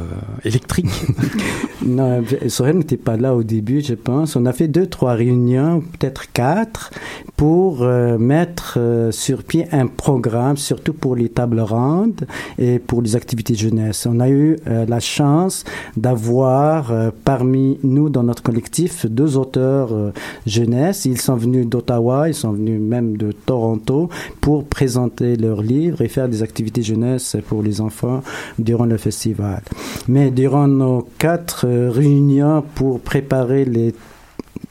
[0.44, 0.90] électrique
[1.86, 4.36] Non, Sorel n'était pas là au début, je pense.
[4.36, 6.90] On a fait deux, trois réunions, peut-être quatre,
[7.36, 12.26] pour euh, mettre euh, sur pied un programme, surtout pour les tables rondes
[12.58, 14.06] et pour les activités jeunesse.
[14.06, 15.64] On a eu la chance
[15.96, 16.92] d'avoir
[17.24, 20.12] parmi nous, dans notre collectif, deux auteurs
[20.46, 21.04] jeunesse.
[21.04, 24.08] Ils sont venus d'Ottawa, ils sont venus même de Toronto
[24.40, 27.09] pour présenter leurs livres et faire des activités jeunesse
[27.46, 28.22] pour les enfants
[28.58, 29.62] durant le festival.
[30.08, 33.94] Mais durant nos quatre euh, réunions pour préparer les,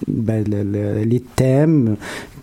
[0.08, 1.96] ben, le- le- les thèmes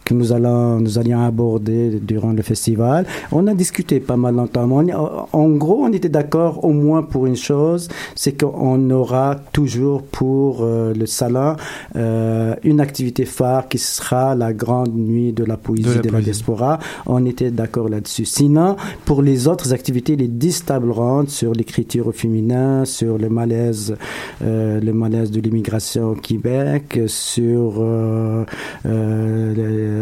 [0.07, 3.05] que nous allons nous allions aborder durant le festival.
[3.33, 4.67] On a discuté pas mal longtemps.
[4.71, 10.03] On- en gros, on était d'accord au moins pour une chose, c'est qu'on aura toujours
[10.03, 11.57] pour euh, le salon
[11.97, 16.21] euh, une activité phare qui sera la grande nuit de la poésie De de la
[16.21, 16.79] diaspora.
[17.07, 18.25] On était d'accord là-dessus.
[18.27, 18.77] Sinon,
[19.07, 23.97] pour les autres activités, les 10 tables rondes sur l'écriture au féminin, sur le malaise,
[24.43, 28.45] euh, le malaise de l'immigration au Québec, sur euh,
[28.87, 29.96] euh, le- le-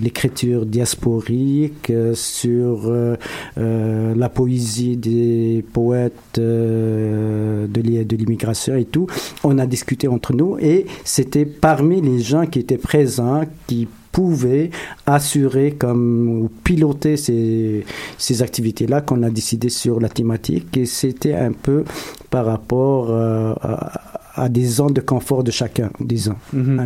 [0.00, 3.16] l'écriture diasporique, euh, sur euh,
[3.58, 9.06] euh, la poésie des poètes euh, de l'i- de l'immigration et tout.
[9.44, 14.70] On a discuté entre nous et c'était parmi les gens qui étaient présents qui pouvaient
[15.06, 17.84] assurer comme ou piloter ces,
[18.18, 21.84] ces activités-là qu'on a décidé sur la thématique et c'était un peu
[22.28, 26.36] par rapport euh, à, à des zones de confort de chacun, disons.
[26.52, 26.84] Mhm.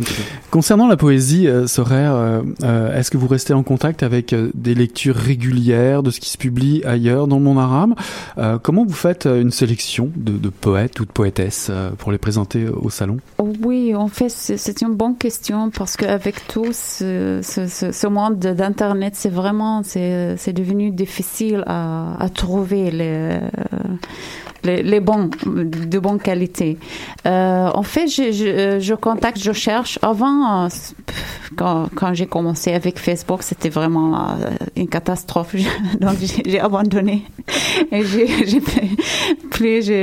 [0.51, 4.51] Concernant la poésie, euh, Soraya, euh, euh, est-ce que vous restez en contact avec euh,
[4.53, 7.93] des lectures régulières de ce qui se publie ailleurs dans le monde arabe?
[8.37, 12.17] Euh, Comment vous faites une sélection de, de poètes ou de poétesses euh, pour les
[12.17, 13.17] présenter au salon?
[13.63, 18.39] Oui, en fait, c'est une bonne question parce qu'avec tout ce, ce, ce, ce monde
[18.39, 23.39] d'Internet, c'est vraiment, c'est c'est devenu difficile à, à trouver les,
[24.65, 26.77] les, bons, de bonne qualité.
[27.25, 29.99] Euh, en fait, je, je, je contacte, je cherche.
[30.01, 30.67] Avant, euh,
[31.55, 35.55] quand, quand j'ai commencé avec Facebook, c'était vraiment euh, une catastrophe.
[36.01, 37.23] Donc, j'ai abandonné.
[37.91, 38.27] Et j'ai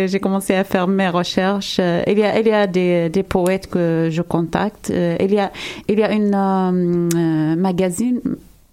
[0.09, 1.79] j'ai commencé à faire mes recherches.
[1.81, 4.91] Euh, Il y a, il y a des, des poètes que je contacte.
[4.91, 5.53] Euh, Il y a,
[5.89, 8.21] il y a une euh, euh, magazine,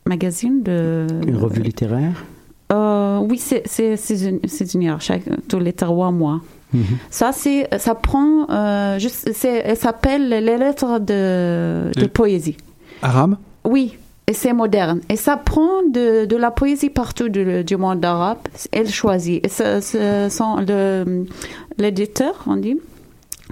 [0.06, 1.08] magazine de.
[1.28, 2.24] Une revue littéraire?
[2.72, 3.64] Euh, oui, c'est
[4.10, 6.42] une, c'est une heure, chaque tous les trois mois.
[7.10, 12.58] Ça c'est ça prend euh, juste elle s'appelle les lettres de, de poésie.
[13.02, 13.98] Arabe Oui,
[14.28, 15.02] et c'est moderne.
[15.10, 18.38] Et ça prend de, de la poésie partout du, du monde arabe.
[18.72, 19.44] Elle choisit.
[19.44, 21.26] Et ce, ce sont le-
[21.80, 22.78] l'éditeur, on dit.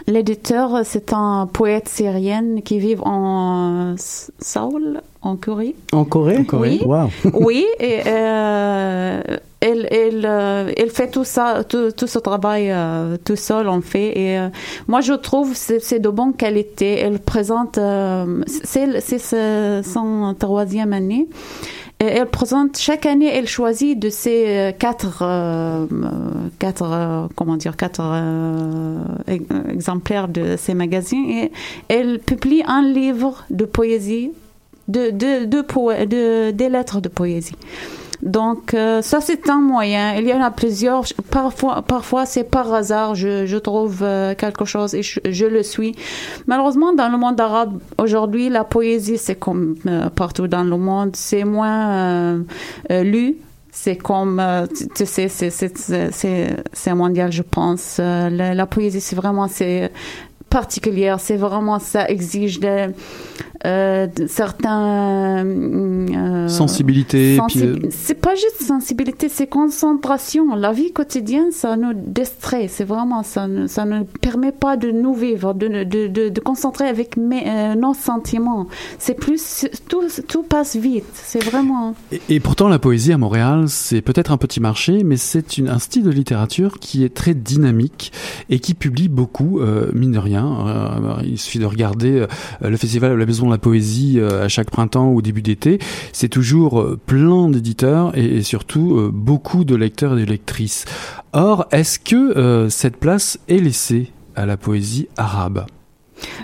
[0.10, 3.96] L'éditeur, c'est un poète syrien qui vit en
[4.40, 5.76] Saoul, en Corée.
[5.92, 6.82] En Corée Oui.
[6.86, 7.10] Wow.
[7.34, 9.22] Oui, et euh,
[9.60, 13.82] elle, elle, euh, elle fait tout ça, tout, tout ce travail euh, tout seul, on
[13.82, 14.18] fait.
[14.18, 14.48] Et euh,
[14.88, 17.00] moi, je trouve c'est c'est de bonne qualité.
[17.00, 21.28] Elle présente, euh, c'est c'est ce- son troisième année.
[22.00, 26.10] Elle présente chaque année, elle choisit de ces euh, quatre, euh, euh,
[26.60, 31.52] quatre, euh, comment dire, quatre euh, ex- exemplaires de ces magazines et
[31.88, 34.32] elle publie un livre de poésie
[34.88, 37.56] de, de, de, de- des lettres de poésie.
[38.28, 40.16] Donc, euh, ça, c'est un moyen.
[40.16, 41.04] Il y en a plusieurs.
[41.32, 45.96] Parfois, parfois c'est par hasard, je, je trouve euh, quelque chose et je, le suis.
[46.46, 51.16] Malheureusement, dans le monde arabe, aujourd'hui, la poésie, c'est comme euh, partout dans le monde,
[51.16, 52.44] c'est moins
[52.90, 53.38] lu.
[53.72, 54.42] C'est comme,
[54.96, 58.00] tu, sais, c'est- mondial, je pense.
[58.00, 59.92] La, la poésie, c'est vraiment, c'est
[60.50, 61.20] particulière.
[61.20, 62.94] C'est vraiment, ça exige de,
[63.66, 65.46] euh, de certains...
[65.46, 70.56] euh, Sensibilité, euh, C'est pas juste sensibilité, c'est concentration.
[70.56, 72.68] La vie quotidienne, ça nous distrait.
[72.70, 76.40] C'est vraiment, ça ne, ça ne permet pas de nous vivre, de, de, de, de
[76.40, 78.68] concentrer avec mes, euh, nos sentiments.
[79.00, 81.06] C'est plus, tout, tout passe vite.
[81.14, 81.96] C'est vraiment...
[82.12, 85.80] Et, et pourtant, la poésie à Montréal, c'est peut-être un petit marché, mais c'est un
[85.80, 88.12] style de littérature qui est très dynamique
[88.50, 90.37] et qui publie beaucoup, euh, mine de rien.
[90.46, 92.28] Euh, il suffit de regarder euh,
[92.70, 95.80] le festival de la Maison de la Poésie euh, à chaque printemps ou début d'été.
[96.14, 100.86] C'est toujours plein d'éditeurs et, surtout beaucoup de lecteurs et de lectrices.
[101.34, 105.66] Or, est-ce que cette place est laissée à la poésie arabe?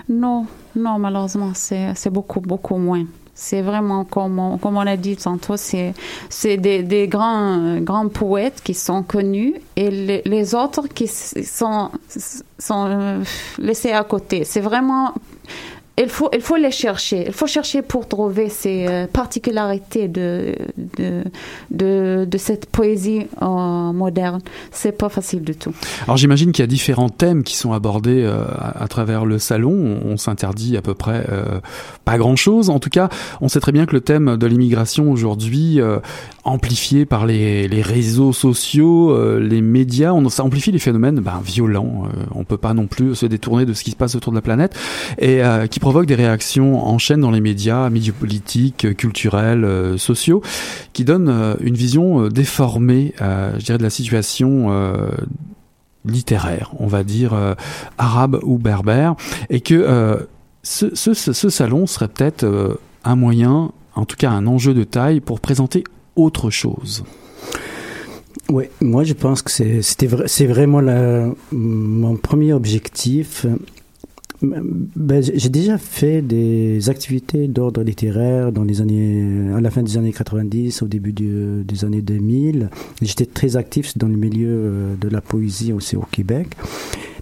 [0.08, 3.04] Non, non, malheureusement, c'est beaucoup, beaucoup moins.
[3.34, 5.92] C'est vraiment comme on, comme on a dit tantôt, c'est
[6.28, 11.90] c'est des, des grands grands poètes qui sont connus et les, les autres qui sont
[12.58, 13.22] sont euh,
[13.58, 14.44] laissés à côté.
[14.44, 15.14] C'est vraiment
[15.96, 17.24] il faut, il faut les chercher.
[17.26, 20.56] Il faut chercher pour trouver ces euh, particularités de,
[20.98, 23.46] de, de, cette poésie euh,
[23.92, 24.40] moderne.
[24.72, 25.72] C'est pas facile du tout.
[26.04, 30.00] Alors j'imagine qu'il y a différents thèmes qui sont abordés euh, à, travers le salon.
[30.04, 31.26] On, s'interdit à peu près
[32.04, 32.70] pas grand-chose.
[32.70, 33.08] En tout cas,
[33.40, 35.80] on sait très bien que le thème de l'immigration aujourd'hui,
[36.44, 42.04] amplifié par les, les réseaux sociaux, les médias, ça amplifie les phénomènes ben, violents.
[42.34, 44.42] On peut pas non plus se détourner de ce qui se passe autour de la
[44.42, 44.74] planète
[45.18, 50.40] et qui provoque des réactions en chaîne dans les médias, milieux politiques, culturels, euh, sociaux,
[50.94, 54.70] qui donnent euh, une vision euh, déformée, je dirais, de la situation
[56.06, 57.34] littéraire, on va dire
[57.98, 59.14] arabe ou berbère,
[59.50, 60.26] et que
[60.62, 65.84] ce, salon serait peut-être un moyen, en tout cas un enjeu de taille, pour présenter
[66.16, 67.04] autre chose.
[68.48, 69.50] Oui, moi je pense que
[69.82, 70.80] c'est vraiment
[71.52, 73.46] mon premier objectif.
[74.42, 79.96] Ben, j'ai déjà fait des activités d'ordre littéraire dans les années, à la fin des
[79.96, 82.70] années 90, au début des années 2000.
[83.00, 86.48] J'étais très actif dans le milieu euh, de la poésie aussi au Québec.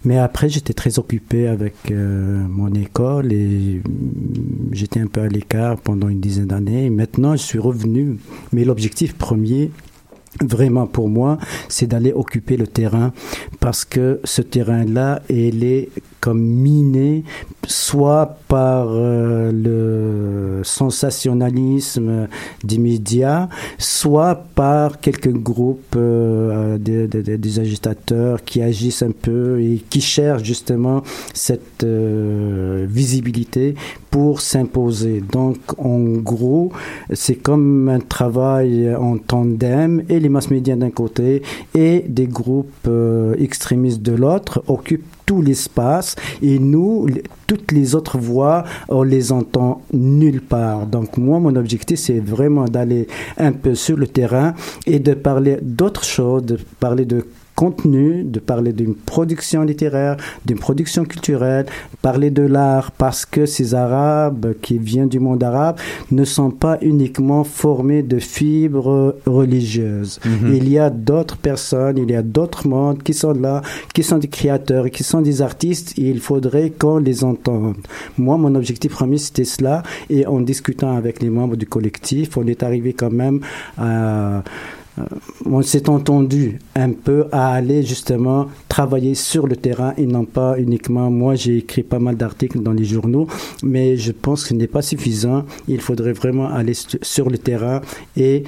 [0.04, 5.28] Mais après, j'étais très occupé avec euh, mon école et mm, j'étais un peu à
[5.28, 6.90] l'écart pendant une dizaine d'années.
[6.90, 8.16] Maintenant, je suis revenu.
[8.52, 9.70] Mais l'objectif premier,
[10.40, 13.12] vraiment pour moi, c'est d'aller occuper le terrain
[13.60, 17.24] parce que ce terrain-là, il est comme miné
[17.66, 22.28] soit par euh, le sensationnalisme
[22.64, 29.10] des médias, soit par quelques groupes euh, de- de- de- des agitateurs qui agissent un
[29.10, 31.02] peu et qui cherchent justement
[31.34, 33.74] cette euh, visibilité
[34.10, 35.22] pour s'imposer.
[35.32, 36.70] Donc, en gros,
[37.12, 41.42] c'est comme un travail en tandem les mass médias d'un côté
[41.74, 47.06] et des groupes euh, extrémistes de l'autre occupent tout l'espace et nous,
[47.46, 50.86] toutes les autres voix, on les entend nulle part.
[50.86, 53.06] Donc moi, mon objectif, c'est vraiment d'aller
[53.38, 54.54] un peu sur le terrain
[54.86, 60.58] et de parler d'autres choses, de parler de contenu, de parler d'une production littéraire, d'une
[60.58, 61.66] production culturelle,
[62.00, 65.76] parler de l'art, parce que ces Arabes qui viennent du monde arabe
[66.10, 70.18] ne sont pas uniquement formés de fibres religieuses.
[70.24, 70.54] Mhm.
[70.54, 73.62] Il y a d'autres personnes, il y a d'autres mondes qui sont là,
[73.94, 77.76] qui sont des créateurs, qui sont des artistes, et il faudrait qu'on les entende.
[78.18, 82.46] Moi, mon objectif premier, c'était cela, et en discutant avec les membres du collectif, on
[82.46, 83.40] est arrivé quand même
[83.78, 84.40] à euh,
[85.46, 90.58] on s'est entendu un peu à aller justement travailler sur le terrain et non pas
[90.58, 91.10] uniquement.
[91.10, 93.26] Moi j'ai écrit pas mal d'articles dans les journaux
[93.62, 95.44] mais je pense que ce n'est pas suffisant.
[95.68, 97.80] Il faudrait vraiment aller sur le terrain
[98.16, 98.44] et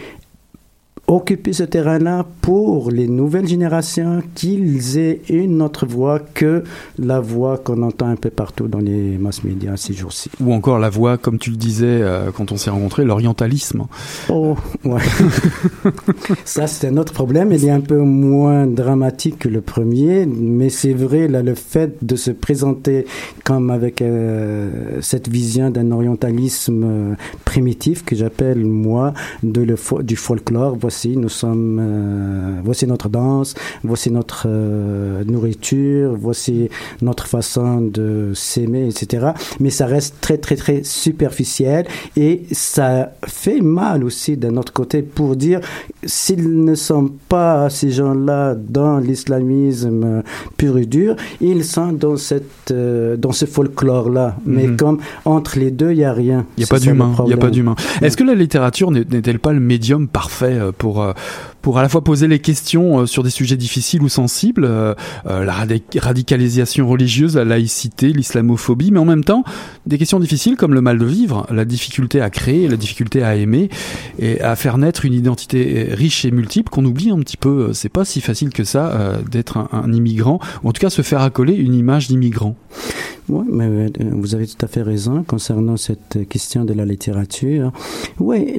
[1.07, 6.65] occuper ce terrain-là pour les nouvelles générations qu'ils aient une autre voix que
[6.99, 10.31] la voix qu'on entend un peu partout dans les mass médias ces jours-ci.
[10.41, 13.85] Ou encore la voix, comme tu le disais euh, quand on s'est rencontrés, l'orientalisme.
[14.31, 15.01] Oh, ouais.
[16.45, 17.53] Ça, c'est un autre problème.
[17.53, 21.97] Il est un peu moins dramatique que le premier, mais c'est vrai, là, le fait
[22.03, 23.07] de se présenter
[23.45, 30.03] comme avec euh, cette vision d'un orientalisme euh, primitif que j'appelle, moi, de le fo-
[30.03, 30.77] du folklore.
[30.95, 36.69] Voici, nous sommes, euh, voici notre danse, voici notre euh, nourriture, voici
[37.03, 39.31] notre façon de s'aimer, etc.
[39.59, 41.85] Mais ça reste très, très, très superficiel
[42.17, 45.59] et ça fait mal aussi d'un autre côté pour dire
[46.07, 50.23] s'ils ne sont pas ces gens-là dans l'islamisme
[50.57, 54.37] pur et dur, ils sont dans cette euh, dans ce folklore-là.
[54.47, 54.77] Mais Mhm.
[54.77, 56.47] comme entre les deux, il n'y a rien.
[56.57, 57.13] Il n'y a pas d'humain.
[57.25, 57.75] Il n'y a pas d'humain.
[58.01, 61.15] Est-ce que la littérature n'est- n'est-elle pas le médium parfait euh, pour euh,
[61.63, 64.95] pour à la fois poser les questions euh, sur des sujets difficiles ou sensibles, euh,
[65.25, 69.45] la radi- radicalisation religieuse, la laïcité, l'islamophobie, mais en même temps
[69.87, 73.35] des questions difficiles comme le mal de vivre, la difficulté à créer, la difficulté à
[73.35, 73.71] aimer
[74.19, 77.73] et à faire naître une identité riche et multiple qu'on oublie un petit peu.
[77.73, 81.23] C'est pas si facile que ça d'être un, immigrant ou en tout cas se faire
[81.23, 82.57] accoler une image d'immigrant.
[83.29, 87.73] Vous avez tout à fait raison concernant cette question de la littérature.
[88.21, 88.59] Oui,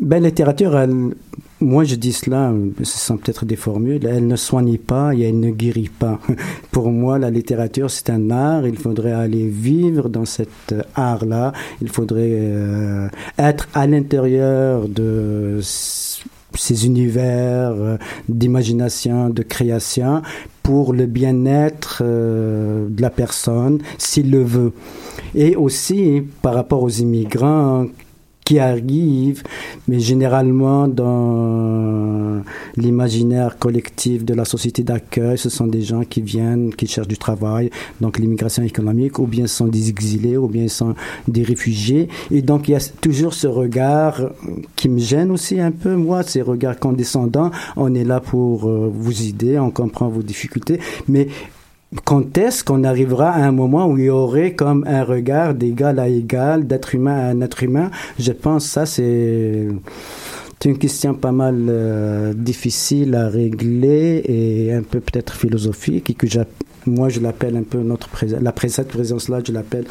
[0.00, 1.14] ben, la littérature, elle-
[1.62, 2.52] moi je dis cela,
[2.82, 6.18] ce sont peut-être des formules, elle ne soigne pas et elle ne guérit pas.
[6.70, 11.52] Pour moi, la littérature, c'est un art, il faudrait aller vivre dans cet euh, art-là,
[11.80, 13.08] il faudrait euh,
[13.38, 17.96] être à l'intérieur de ces univers euh,
[18.28, 20.22] d'imagination, de création,
[20.62, 24.72] pour le bien-être de la personne, s'il le veut.
[25.34, 27.86] Et aussi, par rapport aux immigrants,
[28.44, 29.42] qui arrivent,
[29.88, 32.42] mais généralement dans
[32.76, 37.18] l'imaginaire collectif de la société d'accueil, ce sont des gens qui viennent, qui cherchent du
[37.18, 37.70] travail,
[38.00, 40.94] donc l'immigration économique, ou bien sont des exilés, ou bien sont
[41.28, 42.08] des réfugiés.
[42.30, 44.20] Et donc il y a toujours ce regard
[44.76, 47.50] qui me gêne aussi un peu, moi, ces regards condescendants.
[47.76, 51.28] On est là pour euh, vous aider, on comprend vos difficultés, mais
[52.04, 55.98] quand est-ce qu'on arrivera à un moment où il y aurait comme un regard d'égal
[55.98, 57.90] à égal, d'être humain à être humain?
[58.18, 59.66] Je pense que ça, c'est
[60.64, 66.14] une question pas mal euh, difficile à régler et un peu peut-être philosophique et
[66.86, 69.84] moi je l'appelle un peu notre présence, la pré- cette présence-là, je l'appelle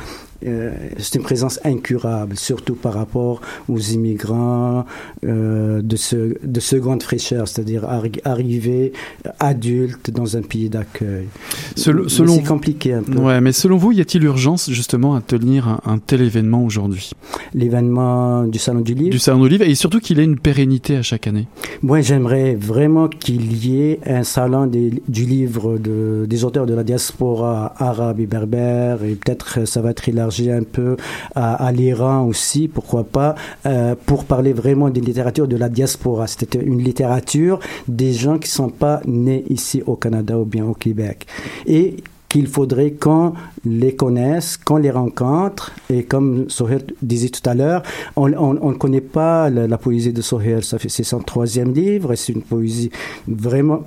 [0.45, 4.85] euh, c'est une présence incurable, surtout par rapport aux immigrants
[5.25, 8.93] euh, de, ce, de seconde fraîcheur, c'est-à-dire arri- arriver
[9.39, 11.27] adultes dans un pays d'accueil.
[11.75, 13.17] Selon- Mais selon c'est compliqué un peu.
[13.19, 17.11] Ouais, mais selon vous, y a-t-il urgence justement à tenir un, un tel événement aujourd'hui?
[17.53, 19.11] L'événement du Salon du Livre?
[19.11, 21.47] Du Salon d'Olive et surtout qu'il ait une pérennité à chaque année?
[21.83, 26.73] Moi, j'aimerais vraiment qu'il y ait un salon des- du livre de, des auteurs de
[26.73, 30.97] la diaspora arabe et berbère, et peut-être euh, ça va être élargi un peu
[31.36, 36.27] à, l'Iran aussi, pourquoi pas, euh, pour parler vraiment d'une littérature de la diaspora.
[36.27, 40.73] C'était une littérature des gens qui sont pas nés ici au Canada ou bien au
[40.73, 41.25] Québec.
[41.65, 41.97] Et
[42.32, 43.34] qu'il faudrait qu'on
[43.65, 45.73] les connaisse, qu'on les rencontre.
[45.89, 47.84] Et comme Sohail disait tout à l'heure,
[48.15, 50.61] on ne connaît pas la, poésie de Sohail.
[50.63, 52.89] C'est son troisième livre et c'est une poésie
[53.27, 53.84] vraiment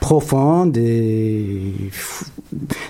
[0.00, 1.72] profonde et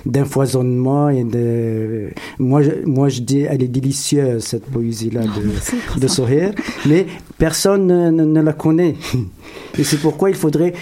[0.05, 6.01] d'empoisonnement et de moi je, moi je dis elle est délicieuse cette poésie là de,
[6.01, 6.53] de Sohail
[6.87, 7.07] mais
[7.39, 8.95] personne ne, ne- ne la connaît.
[9.79, 10.73] Et c'est pourquoi il faudrait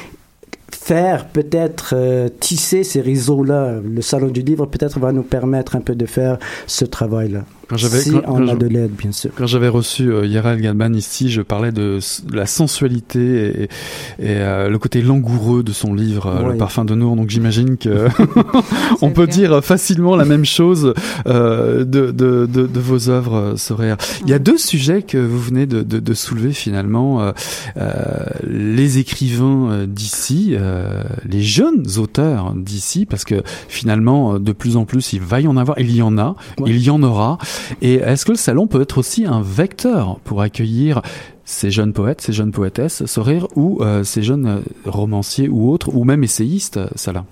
[0.85, 3.77] faire peut-être euh, tisser ces réseaux-là.
[3.83, 7.45] Le salon du livre peut-être va nous permettre un peu de faire ce travail-là.
[7.67, 9.31] Quand j'avais- si quand- on quand a de l'aide, bien sûr.
[9.35, 11.99] Quand j'avais reçu euh, Yaral Galban ici, je parlais de,
[12.31, 13.69] la sensualité et, et,
[14.37, 17.17] euh, le côté langoureux de son livre, euh, Le parfum de Nour.
[17.17, 18.09] Donc j'imagine que
[19.01, 20.93] on peut dire facilement la même chose
[21.27, 23.97] euh, de, de, de, de vos œuvres, euh, Soraya.
[24.25, 27.23] Il y a deux sujets que vous venez de, de, de soulever finalement.
[27.23, 27.33] Euh,
[27.79, 27.91] euh,
[28.47, 34.77] les écrivains euh, d'ici, euh, les jeunes auteurs d'ici, parce que finalement, euh, de plus
[34.77, 36.71] en plus, il va y en avoir, il y en a, Ouais.
[36.71, 37.39] il y en aura.
[37.81, 41.01] Et est-ce que le salon peut être aussi un vecteur pour accueillir
[41.45, 46.05] ces jeunes poètes, ces jeunes poétesses, Sorir, ou euh, ces jeunes romanciers ou autres, ou
[46.05, 47.25] même essayistes, Salah?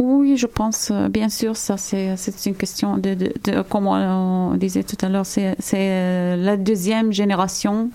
[0.00, 4.54] Oui, je pense, bien sûr, ça c'est c'est une question de, de, de comme on
[4.56, 7.90] disait tout à l'heure, c'est c'est la deuxième génération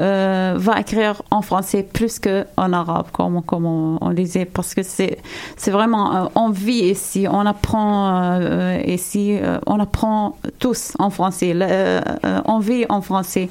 [0.00, 4.82] euh, va écrire en français plus que en arabe, comme comme on, disait, parce que
[4.82, 5.18] c'est
[5.66, 8.10] vraiment euh, on vit ici, on apprend
[8.40, 12.00] euh, ici, euh, on apprend tous en français, Le- euh,
[12.44, 13.48] on vit en français.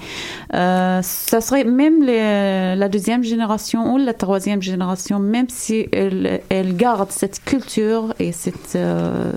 [0.53, 6.41] Euh, ça serait même les- la deuxième génération ou la troisième génération, même si elle,
[6.49, 8.77] elle garde cette culture et cette,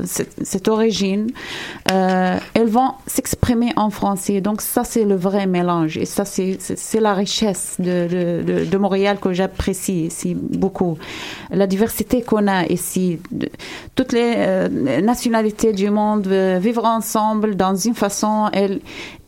[0.04, 1.28] cette, cette origine,
[1.86, 4.40] elles vont s'exprimer en français.
[4.40, 5.96] Donc ça, c'est le vrai mélange.
[5.96, 6.58] Et ça, c'est
[6.90, 10.98] c'est- la richesse de, de, Montréal que j'apprécie ici beaucoup.
[11.50, 13.18] La diversité qu'on a ici,
[13.94, 18.48] toutes les euh, nationalités du monde euh, vivre ensemble dans une façon,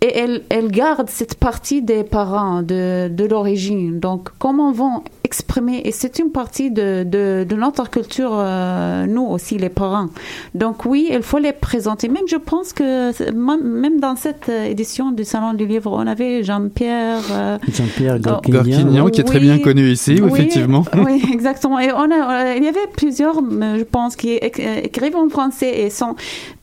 [0.03, 4.01] et elle, elle garde cette partie des parents, de, de l'origine.
[4.01, 9.23] Donc, comment vont exprimer, et c'est une partie de, de, de notre culture, euh, nous
[9.23, 10.09] aussi, les parents.
[10.55, 12.09] Donc, oui, il faut les présenter.
[12.09, 17.21] Même, je pense que, même dans cette édition du Salon du Livre, on avait Jean-Pierre.
[17.31, 18.41] euh, Jean-Pierre Oh.
[18.47, 19.09] Gorquignan.
[19.11, 19.45] Qui est très Oui.
[19.45, 20.85] bien connu ici, oui, effectivement.
[21.07, 21.79] Oui, exactement.
[21.81, 25.29] Et on a, euh, il y avait plusieurs, euh, je pense, qui éc- écrivent en
[25.29, 26.15] français et sont.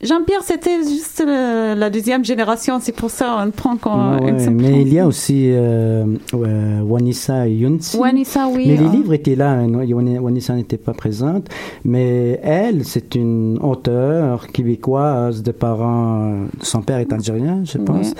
[0.02, 3.76] Jean-Pierre, c'était juste euh, la deuxième génération, c'est pour ça on prend.
[4.18, 6.04] Ouais, mais il y a aussi euh,
[6.34, 7.96] euh, Wanissa Younsi.
[7.96, 8.64] Wanissa, oui.
[8.68, 11.48] Mais les euh, livres étaient là, hein, Wani- Wanissa n'était pas présente,
[11.84, 18.14] mais elle, c'est une auteure québécoise de parents, son père est algérien, je pense.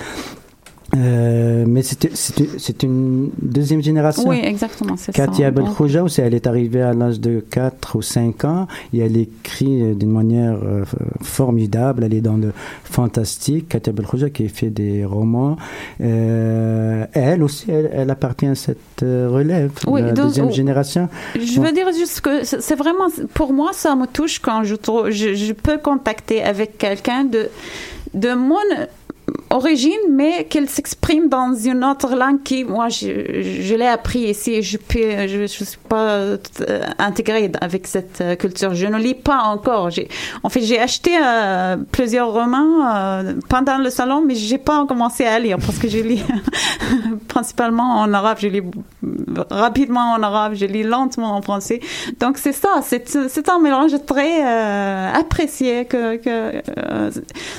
[0.95, 4.27] Euh, mais c'est une deuxième génération.
[4.27, 5.25] Oui, exactement, c'est ça.
[5.25, 9.17] Katia Belkhouja aussi, elle est arrivée à l'âge de 4 ou 5 ans et elle
[9.17, 10.83] écrit euh, d'une manière euh,
[11.21, 12.03] formidable.
[12.03, 12.51] Elle est dans le
[12.83, 13.69] fantastique.
[13.69, 15.55] Katia Belkhouja qui fait des romans.
[16.01, 21.09] Euh, elle aussi, elle, elle appartient à cette relève, Oui, la donc, deuxième oh, génération.
[21.35, 24.75] Je veux dire juste que c'est c'est vraiment, pour moi, ça me touche quand je
[24.75, 27.49] trouve, je, je peux contacter avec quelqu'un de,
[28.13, 28.55] de mon,
[29.51, 34.61] origine, mais qu'elle s'exprime dans une autre langue qui, moi, je, je l'ai appris ici.
[34.61, 36.37] Je peux, je, je suis pas euh,
[36.97, 38.73] intégrée avec cette euh, culture.
[38.73, 39.89] Je ne lis pas encore.
[40.43, 45.25] En fait, j'ai acheté euh, plusieurs romans euh, pendant le salon, mais j'ai pas commencé
[45.25, 46.23] à lire parce que je lis
[47.27, 48.37] principalement en arabe.
[48.41, 48.63] Je lis
[49.49, 51.79] rapidement en arabe, je lis lentement en français.
[52.19, 57.11] Donc c'est ça, c'est, un mélange très euh, apprécié que, que euh,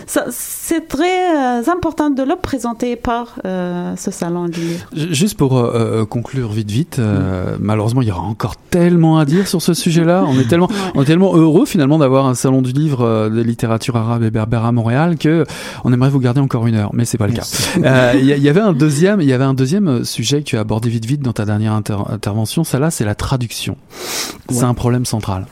[0.07, 4.87] c'est très euh, important de le présenter par euh, ce salon du livre.
[4.93, 9.25] Juste pour euh, euh, conclure vite vite, euh, malheureusement il y aura encore tellement à
[9.25, 10.25] dire sur ce sujet-là.
[10.29, 13.43] On est tellement, on est tellement heureux finalement d'avoir un salon du livre euh, de
[13.43, 15.45] littérature arabe et berbère à Montréal que
[15.83, 17.47] on aimerait vous garder encore une heure, mais c'est pas le cas.
[17.83, 20.61] Euh, Il y, avait un deuxième, il y avait un deuxième sujet que tu as
[20.61, 22.63] abordé vite vite dans ta dernière inter- intervention.
[22.63, 23.77] Ça là, c'est la traduction.
[24.51, 25.47] C'est un problème central.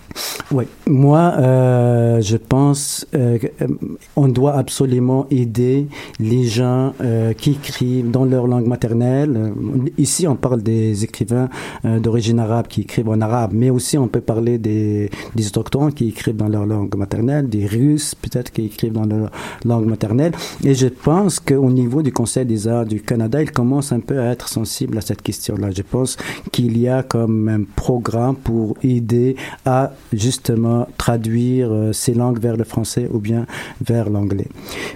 [0.53, 3.69] Oui, moi, euh, je pense euh, que, euh,
[4.17, 5.87] on doit absolument aider
[6.21, 9.53] les gens euh, qui écrivent dans leur langue maternelle.
[9.97, 11.49] Ici, on parle des écrivains
[11.85, 15.93] euh, d'origine arabe qui écrivent en arabe, mais aussi on peut parler des, des autochtones
[15.93, 19.31] qui écrivent dans leur langue maternelle, des Russes peut-être qui écrivent dans leur
[19.65, 20.33] langue maternelle.
[20.63, 24.21] Et je pense qu'au niveau du Conseil des arts du Canada, il commence un peu
[24.21, 25.71] à être sensible à cette question-là.
[25.71, 26.17] Je pense
[26.53, 32.57] qu'il y a comme un programme pour aider à justement traduire euh, ces langues vers
[32.57, 33.47] le français ou bien
[33.81, 34.49] vers l'anglais.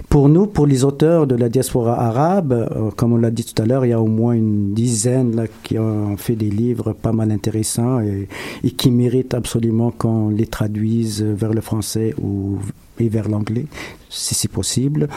[0.09, 3.61] Pour nous, pour les auteurs de la diaspora arabe, euh, comme on l'a dit tout
[3.61, 6.91] à l'heure, il y a au moins une dizaine là, qui ont fait des livres
[6.93, 8.27] pas mal intéressants et,
[8.71, 12.57] qui méritent absolument qu'on les traduise vers le français ou
[12.99, 13.65] et vers l'anglais,
[14.09, 15.07] si c'est possible.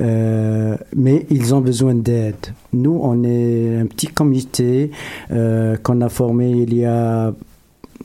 [0.00, 2.54] Euh, mais ils ont besoin d'aide.
[2.72, 4.90] Nous, on est un petit comité
[5.32, 7.32] euh, qu'on a formé il y a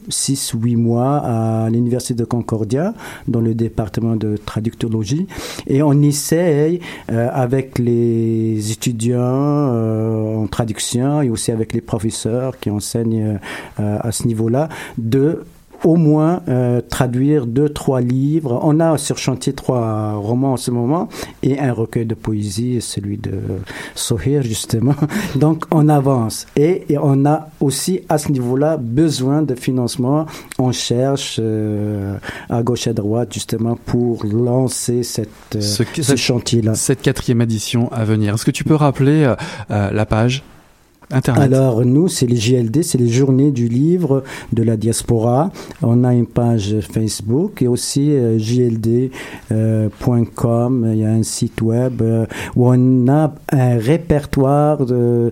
[0.10, 2.94] six ou huit mois à l'université de Concordia
[3.28, 5.28] dans le département de traductologie.
[5.68, 6.80] Et on essaye
[7.12, 13.40] euh, avec les étudiants euh, en traduction et aussi avec les professeurs qui enseignent
[13.80, 15.44] euh, à ce niveau-là de
[15.84, 18.60] au moins euh, traduire deux, trois livres.
[18.64, 21.10] On a sur chantier trois romans en ce moment
[21.44, 23.32] et un recueil de poésie, celui de
[23.96, 24.96] Sohir justement.
[25.36, 30.26] Donc on avance et, et on a aussi à ce niveau-là besoin de financement.
[30.58, 32.18] On cherche euh,
[32.50, 36.76] à gauche et à droite justement pour lancer cette, euh, Ce- chantier-là.
[36.76, 38.34] Cette quatrième édition à venir.
[38.36, 39.36] Est-ce que tu peux rappeler euh,
[39.72, 40.44] euh, la page?
[41.12, 45.52] Alors nous, c'est les JLD, c'est les journées du livre de la diaspora.
[45.82, 49.12] On a une page Facebook et aussi euh, jld.com.
[50.94, 55.32] Il y a un site web euh, où on a un répertoire de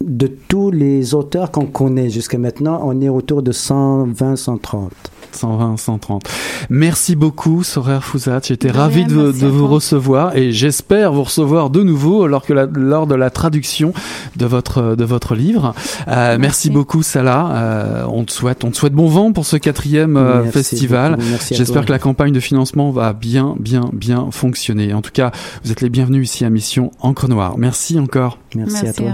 [0.00, 4.90] de tous les auteurs qu'on connaît jusqu'à maintenant, on est autour de 120, 130.
[5.36, 6.22] 120, 130.
[6.68, 8.40] Merci beaucoup, Sorer Fouzat.
[8.44, 9.68] J'étais ravi de, vous toi.
[9.68, 13.92] recevoir et j'espère vous recevoir de nouveau lors, que la, lors de la traduction
[14.36, 15.74] de votre, de votre livre.
[16.08, 16.50] Euh, merci.
[16.50, 16.70] Merci.
[16.70, 17.50] beaucoup, Salah.
[17.52, 21.18] Euh, on te souhaite, on te souhaite bon vent pour ce quatrième euh, Merci festival.
[21.50, 24.92] J'espère que la campagne de financement va bien, bien, bien fonctionner.
[24.92, 25.30] En tout cas,
[25.64, 27.56] vous êtes les bienvenus ici à Mission Encre Noire.
[27.56, 28.38] Merci encore.
[28.54, 29.12] Merci, à toi.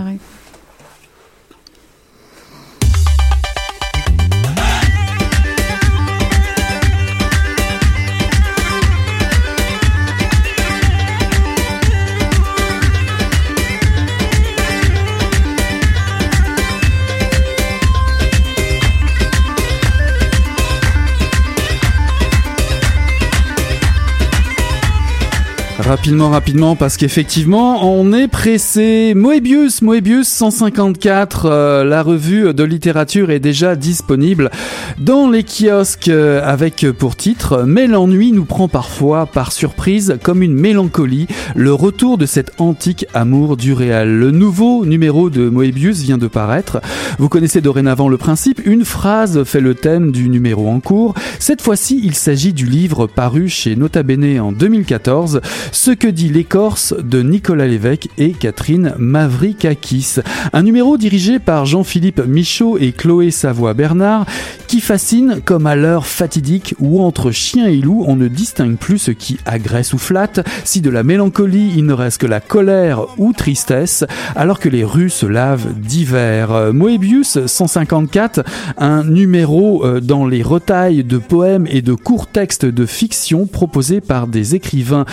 [25.87, 29.13] Rapidement, rapidement, parce qu'effectivement, on est pressé.
[29.15, 34.51] Moebius, Moebius 154, euh, la revue de littérature est déjà disponible
[34.99, 40.19] dans les kiosques euh, avec euh, pour titre Mais l'ennui nous prend parfois par surprise
[40.25, 44.19] comme une mélancolie, le retour de cet antique amour du réel.
[44.19, 46.81] Le nouveau numéro de Moebius vient de paraître.
[47.21, 51.15] Vous connaissez dorénavant le principe, une phrase fait le thème du numéro en cours.
[51.39, 55.41] Cette fois-ci, il s'agit du livre paru chez Nota Bene en 2014,
[55.77, 60.17] Ce que dit l'écorce de Nicolas Lévesque et Catherine Mavrikakis.
[60.55, 64.25] Un numéro dirigé par Jean-Philippe Michaud et Chloé Savoie-Bernard
[64.67, 68.99] qui fascine comme à l'heure fatidique où entre chien et loup on ne distingue plus
[68.99, 73.03] ce qui agresse ou flatte, si de la mélancolie il ne reste que la colère
[73.19, 74.05] ou tristesse,
[74.35, 76.73] alors que les rues se lavent d'hiver.
[76.73, 78.43] Moebius 154,
[78.79, 84.01] un numéro euh, dans les retailles de poèmes et de courts textes de fiction proposés
[84.01, 85.05] par des écrivains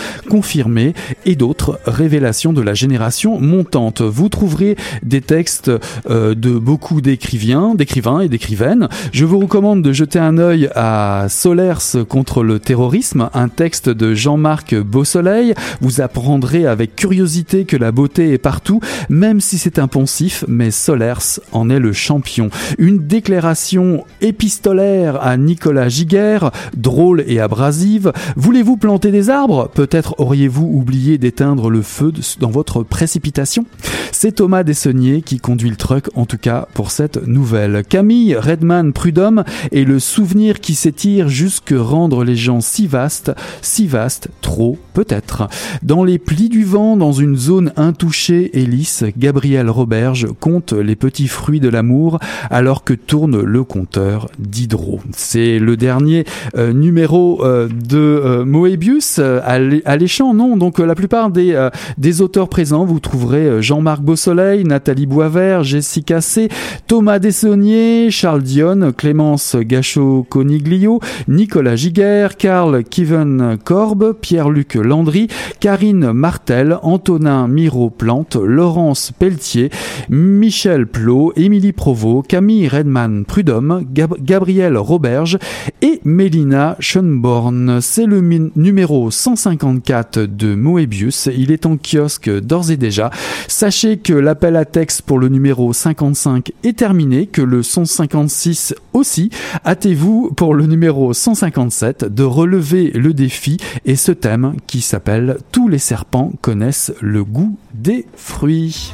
[1.25, 4.01] et d'autres révélations de la génération montante.
[4.01, 5.71] Vous trouverez des textes
[6.09, 8.87] euh, de beaucoup d'écrivains, d'écrivains et d'écrivaines.
[9.11, 14.13] Je vous recommande de jeter un œil à Solers contre le terrorisme, un texte de
[14.13, 15.53] Jean-Marc Beausoleil.
[15.81, 18.79] Vous apprendrez avec curiosité que la beauté est partout,
[19.09, 22.49] même si c'est un poncif, mais Solers en est le champion.
[22.77, 28.11] Une déclaration épistolaire à Nicolas Giguère, drôle et abrasive.
[28.35, 29.69] Voulez-vous planter des arbres?
[29.73, 33.65] Peut-être auriez-vous oublié d'éteindre le feu dans votre précipitation?
[34.11, 37.83] C'est Thomas Dessonnier qui conduit le truck, en tout cas pour cette nouvelle.
[37.87, 43.31] Camille Redman Prudhomme et le souvenir qui s'étire jusque rendre les gens si vastes,
[43.61, 45.47] si vastes, trop peut-être.
[45.81, 50.97] Dans les plis du vent, dans une zone intouchée et lisse, Gabriel Roberge compte les
[50.97, 52.19] petits fruits de l'amour
[52.49, 54.99] alors que tourne le compteur d'Hydro.
[55.15, 56.25] C'est le dernier
[56.57, 61.53] euh, numéro euh, de euh, Moebius euh, allé- alléchant, non Donc euh, la plupart des,
[61.53, 66.49] euh, des auteurs présents, vous trouverez euh, Jean-Marc Beausoleil, Nathalie Boisvert, Jessica C,
[66.87, 75.27] Thomas Dessonnier, Charles Dion, Clémence Gachot-Coniglio, Nicolas Giguère, Karl Kiven Korb, Pierre-Luc Landry,
[75.59, 79.69] Karine Martel, Antonin Miro-Plante, Laurence Pelletier,
[80.09, 85.37] Michel Plot, Émilie Provost, Camille Redman Prudhomme, Gab- Gabriel Roberge
[85.81, 87.79] et Mélina Schönborn.
[87.81, 88.21] C'est le
[88.55, 91.29] numéro 154 de Moebius.
[91.35, 93.09] Il est en kiosque d'ores et déjà.
[93.47, 99.29] Sachez que l'appel à texte pour le numéro 55 est terminé, que le 156 aussi.
[99.65, 105.67] Hâtez-vous pour le numéro 157 de relever le défi et ce thème qui s'appelle Tous
[105.67, 108.91] les serpents connaissent le goût des fruits.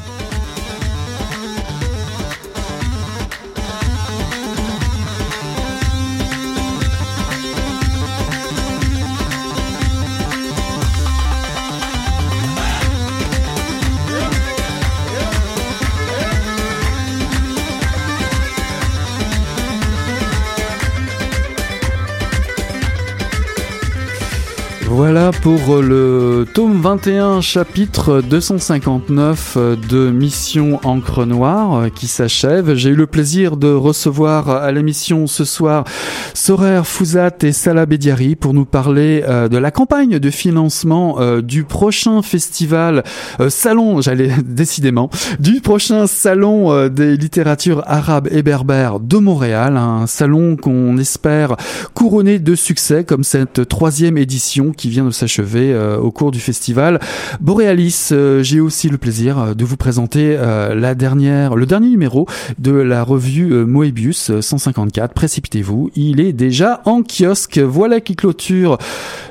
[24.99, 29.57] Voilà pour le tome 21, chapitre 259
[29.89, 32.73] de Mission Encre Noire euh, qui s'achève.
[32.73, 35.85] J'ai eu le plaisir de recevoir à l'émission ce soir
[36.33, 41.41] Sorer Fouzat et Salah Bediari pour nous parler euh, de la campagne de financement euh,
[41.41, 43.05] du prochain festival
[43.39, 49.77] euh, salon, j'allais décidément, du prochain salon euh, des littératures arabes et berbères de Montréal,
[49.77, 51.55] un salon qu'on espère
[51.93, 56.39] couronné de succès comme cette troisième édition qui vient de s'achever euh, au cours du
[56.39, 56.99] festival.
[57.39, 62.27] Borealis, euh, j'ai aussi le plaisir euh, de vous présenter la dernière, le dernier numéro
[62.57, 65.13] de la revue Moebius euh, 154.
[65.13, 67.59] Précipitez-vous, il est déjà en kiosque.
[67.59, 68.77] Voilà qui clôture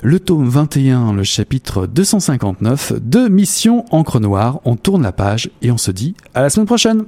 [0.03, 4.61] le tome 21, le chapitre 259 de Mission Encre Noire.
[4.65, 7.05] On tourne la page et on se dit à la semaine prochaine.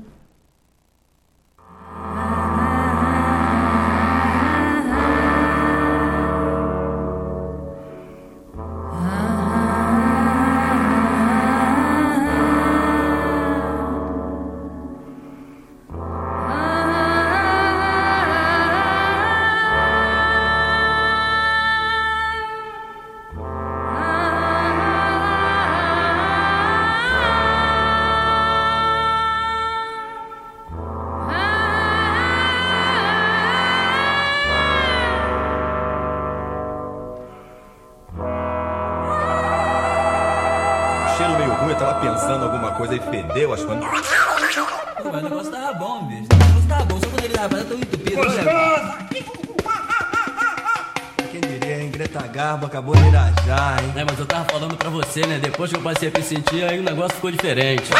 [55.90, 56.22] Passei a me
[56.68, 57.90] aí o negócio ficou diferente.